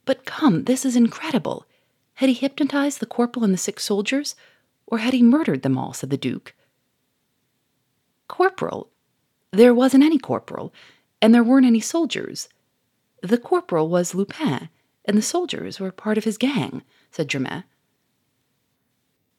But 0.06 0.26
come, 0.26 0.64
this 0.64 0.86
is 0.86 0.96
incredible. 0.96 1.68
Had 2.16 2.30
he 2.30 2.36
hypnotized 2.36 3.00
the 3.00 3.06
corporal 3.06 3.46
and 3.46 3.54
the 3.54 3.60
six 3.60 3.86
soldiers, 3.86 4.36
or 4.88 4.98
had 4.98 5.14
he 5.14 5.22
murdered 5.22 5.62
them 5.62 5.78
all? 5.78 5.94
said 5.94 6.10
the 6.10 6.18
Duke. 6.18 6.56
Corporal? 8.28 8.90
There 9.52 9.74
wasn't 9.74 10.04
any 10.04 10.18
corporal, 10.18 10.74
and 11.22 11.34
there 11.34 11.44
weren't 11.44 11.68
any 11.68 11.80
soldiers. 11.80 12.50
The 13.22 13.38
corporal 13.38 13.88
was 13.88 14.16
Lupin, 14.16 14.70
and 15.06 15.16
the 15.16 15.22
soldiers 15.22 15.80
were 15.80 15.92
part 15.92 16.18
of 16.18 16.24
his 16.24 16.40
gang, 16.40 16.82
said 17.12 17.30
Germaine. 17.30 17.66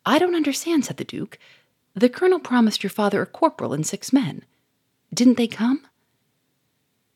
I 0.05 0.19
don't 0.19 0.35
understand, 0.35 0.85
said 0.85 0.97
the 0.97 1.05
Duke. 1.05 1.39
The 1.95 2.09
colonel 2.09 2.39
promised 2.39 2.83
your 2.83 2.91
father 2.91 3.21
a 3.21 3.27
corporal 3.27 3.73
and 3.73 3.87
six 3.87 4.13
men. 4.13 4.45
Didn't 5.13 5.37
they 5.37 5.49
come? 5.49 5.87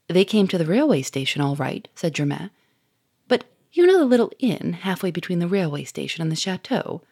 They 0.08 0.24
came 0.24 0.48
to 0.48 0.58
the 0.58 0.66
railway 0.66 1.02
station 1.02 1.40
all 1.40 1.56
right, 1.56 1.88
said 1.94 2.14
Germaine. 2.14 2.50
But 3.26 3.44
you 3.72 3.86
know 3.86 3.98
the 3.98 4.04
little 4.04 4.32
inn 4.38 4.74
halfway 4.74 5.10
between 5.10 5.38
the 5.38 5.48
railway 5.48 5.84
station 5.84 6.20
and 6.22 6.30
the 6.30 6.36
chateau? 6.36 7.02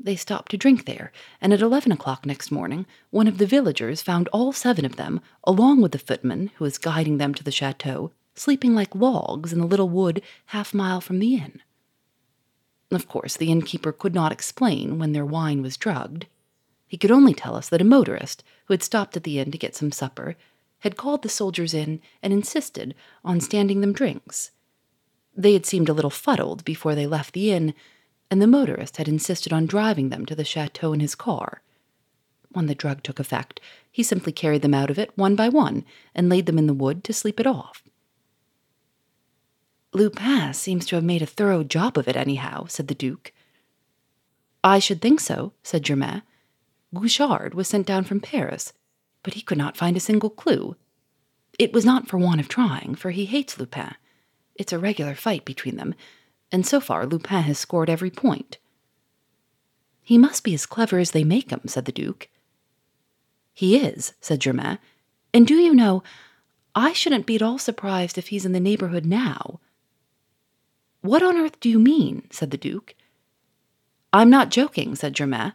They 0.00 0.16
stopped 0.16 0.50
to 0.52 0.56
drink 0.56 0.84
there, 0.84 1.12
and 1.40 1.52
at 1.52 1.60
eleven 1.60 1.92
o'clock 1.92 2.24
next 2.24 2.50
morning, 2.50 2.86
one 3.10 3.26
of 3.28 3.38
the 3.38 3.46
villagers 3.46 4.02
found 4.02 4.28
all 4.28 4.52
seven 4.52 4.84
of 4.84 4.96
them, 4.96 5.20
along 5.44 5.80
with 5.80 5.92
the 5.92 5.98
footman 5.98 6.50
who 6.56 6.64
was 6.64 6.78
guiding 6.78 7.18
them 7.18 7.34
to 7.34 7.44
the 7.44 7.50
chateau, 7.50 8.12
sleeping 8.34 8.74
like 8.74 8.94
logs 8.94 9.52
in 9.52 9.58
the 9.58 9.66
little 9.66 9.88
wood 9.88 10.22
half 10.46 10.72
mile 10.72 11.00
from 11.00 11.18
the 11.18 11.34
inn. 11.34 11.60
Of 12.90 13.08
course, 13.08 13.36
the 13.36 13.50
innkeeper 13.50 13.92
could 13.92 14.14
not 14.14 14.32
explain 14.32 14.98
when 14.98 15.12
their 15.12 15.26
wine 15.26 15.62
was 15.62 15.76
drugged. 15.76 16.26
He 16.86 16.96
could 16.96 17.10
only 17.10 17.34
tell 17.34 17.54
us 17.54 17.68
that 17.68 17.82
a 17.82 17.84
motorist, 17.84 18.42
who 18.66 18.72
had 18.72 18.82
stopped 18.82 19.16
at 19.16 19.24
the 19.24 19.38
inn 19.38 19.50
to 19.50 19.58
get 19.58 19.76
some 19.76 19.92
supper, 19.92 20.36
had 20.80 20.96
called 20.96 21.22
the 21.22 21.28
soldiers 21.28 21.74
in 21.74 22.00
and 22.22 22.32
insisted 22.32 22.94
on 23.24 23.40
standing 23.40 23.80
them 23.80 23.92
drinks. 23.92 24.52
They 25.36 25.52
had 25.52 25.66
seemed 25.66 25.88
a 25.88 25.92
little 25.92 26.10
fuddled 26.10 26.64
before 26.64 26.94
they 26.94 27.06
left 27.06 27.34
the 27.34 27.52
inn, 27.52 27.74
and 28.30 28.40
the 28.40 28.46
motorist 28.46 28.96
had 28.96 29.08
insisted 29.08 29.52
on 29.52 29.66
driving 29.66 30.08
them 30.08 30.24
to 30.26 30.34
the 30.34 30.44
chateau 30.44 30.92
in 30.92 31.00
his 31.00 31.14
car. 31.14 31.62
When 32.52 32.66
the 32.66 32.74
drug 32.74 33.02
took 33.02 33.20
effect, 33.20 33.60
he 33.90 34.02
simply 34.02 34.32
carried 34.32 34.62
them 34.62 34.74
out 34.74 34.90
of 34.90 34.98
it 34.98 35.16
one 35.16 35.36
by 35.36 35.48
one 35.48 35.84
and 36.14 36.28
laid 36.28 36.46
them 36.46 36.58
in 36.58 36.66
the 36.66 36.74
wood 36.74 37.04
to 37.04 37.12
sleep 37.12 37.38
it 37.38 37.46
off. 37.46 37.82
Lupin 39.94 40.52
seems 40.52 40.84
to 40.86 40.96
have 40.96 41.04
made 41.04 41.22
a 41.22 41.26
thorough 41.26 41.64
job 41.64 41.96
of 41.96 42.08
it, 42.08 42.16
anyhow, 42.16 42.66
said 42.66 42.88
the 42.88 42.94
Duke. 42.94 43.32
I 44.62 44.78
should 44.78 45.00
think 45.00 45.20
so, 45.20 45.52
said 45.62 45.84
Germaine. 45.84 46.22
Guerchard 46.94 47.54
was 47.54 47.68
sent 47.68 47.86
down 47.86 48.04
from 48.04 48.20
Paris, 48.20 48.72
but 49.22 49.34
he 49.34 49.42
could 49.42 49.58
not 49.58 49.76
find 49.76 49.96
a 49.96 50.00
single 50.00 50.30
clue. 50.30 50.76
It 51.58 51.72
was 51.72 51.84
not 51.84 52.06
for 52.06 52.18
want 52.18 52.40
of 52.40 52.48
trying, 52.48 52.94
for 52.94 53.10
he 53.10 53.24
hates 53.24 53.58
Lupin. 53.58 53.94
It's 54.54 54.72
a 54.72 54.78
regular 54.78 55.14
fight 55.14 55.44
between 55.44 55.76
them, 55.76 55.94
and 56.52 56.66
so 56.66 56.80
far 56.80 57.06
Lupin 57.06 57.42
has 57.42 57.58
scored 57.58 57.90
every 57.90 58.10
point. 58.10 58.58
He 60.02 60.18
must 60.18 60.44
be 60.44 60.54
as 60.54 60.66
clever 60.66 60.98
as 60.98 61.10
they 61.10 61.24
make 61.24 61.50
him, 61.50 61.62
said 61.66 61.84
the 61.84 61.92
Duke. 61.92 62.28
He 63.54 63.76
is, 63.76 64.14
said 64.20 64.40
Germaine. 64.40 64.78
And 65.34 65.46
do 65.46 65.54
you 65.54 65.74
know, 65.74 66.02
I 66.74 66.92
shouldn't 66.92 67.26
be 67.26 67.36
at 67.36 67.42
all 67.42 67.58
surprised 67.58 68.16
if 68.16 68.28
he's 68.28 68.46
in 68.46 68.52
the 68.52 68.60
neighborhood 68.60 69.04
now. 69.04 69.60
What 71.00 71.22
on 71.22 71.36
earth 71.36 71.60
do 71.60 71.68
you 71.68 71.78
mean? 71.78 72.26
said 72.30 72.50
the 72.50 72.56
Duke. 72.56 72.94
I'm 74.12 74.30
not 74.30 74.50
joking, 74.50 74.94
said 74.94 75.14
Germaine. 75.14 75.52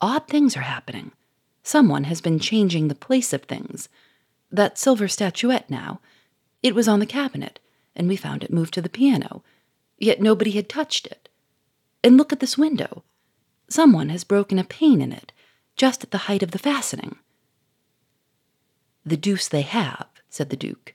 Odd 0.00 0.26
things 0.28 0.56
are 0.56 0.62
happening. 0.62 1.12
Someone 1.62 2.04
has 2.04 2.20
been 2.20 2.38
changing 2.38 2.88
the 2.88 2.94
place 2.94 3.32
of 3.32 3.42
things. 3.42 3.88
That 4.50 4.78
silver 4.78 5.08
statuette 5.08 5.70
now. 5.70 6.00
It 6.62 6.74
was 6.74 6.88
on 6.88 6.98
the 7.00 7.06
cabinet, 7.06 7.60
and 7.94 8.08
we 8.08 8.16
found 8.16 8.42
it 8.42 8.52
moved 8.52 8.74
to 8.74 8.82
the 8.82 8.88
piano 8.88 9.42
yet 9.98 10.20
nobody 10.20 10.52
had 10.52 10.68
touched 10.68 11.06
it. 11.06 11.28
And 12.02 12.16
look 12.16 12.32
at 12.32 12.40
this 12.40 12.56
window. 12.56 13.02
Someone 13.68 14.08
has 14.08 14.24
broken 14.24 14.58
a 14.58 14.64
pane 14.64 15.02
in 15.02 15.12
it, 15.12 15.32
just 15.76 16.04
at 16.04 16.10
the 16.10 16.18
height 16.18 16.42
of 16.42 16.52
the 16.52 16.58
fastening. 16.58 17.16
The 19.04 19.16
deuce 19.16 19.48
they 19.48 19.62
have, 19.62 20.06
said 20.30 20.50
the 20.50 20.56
Duke. 20.56 20.94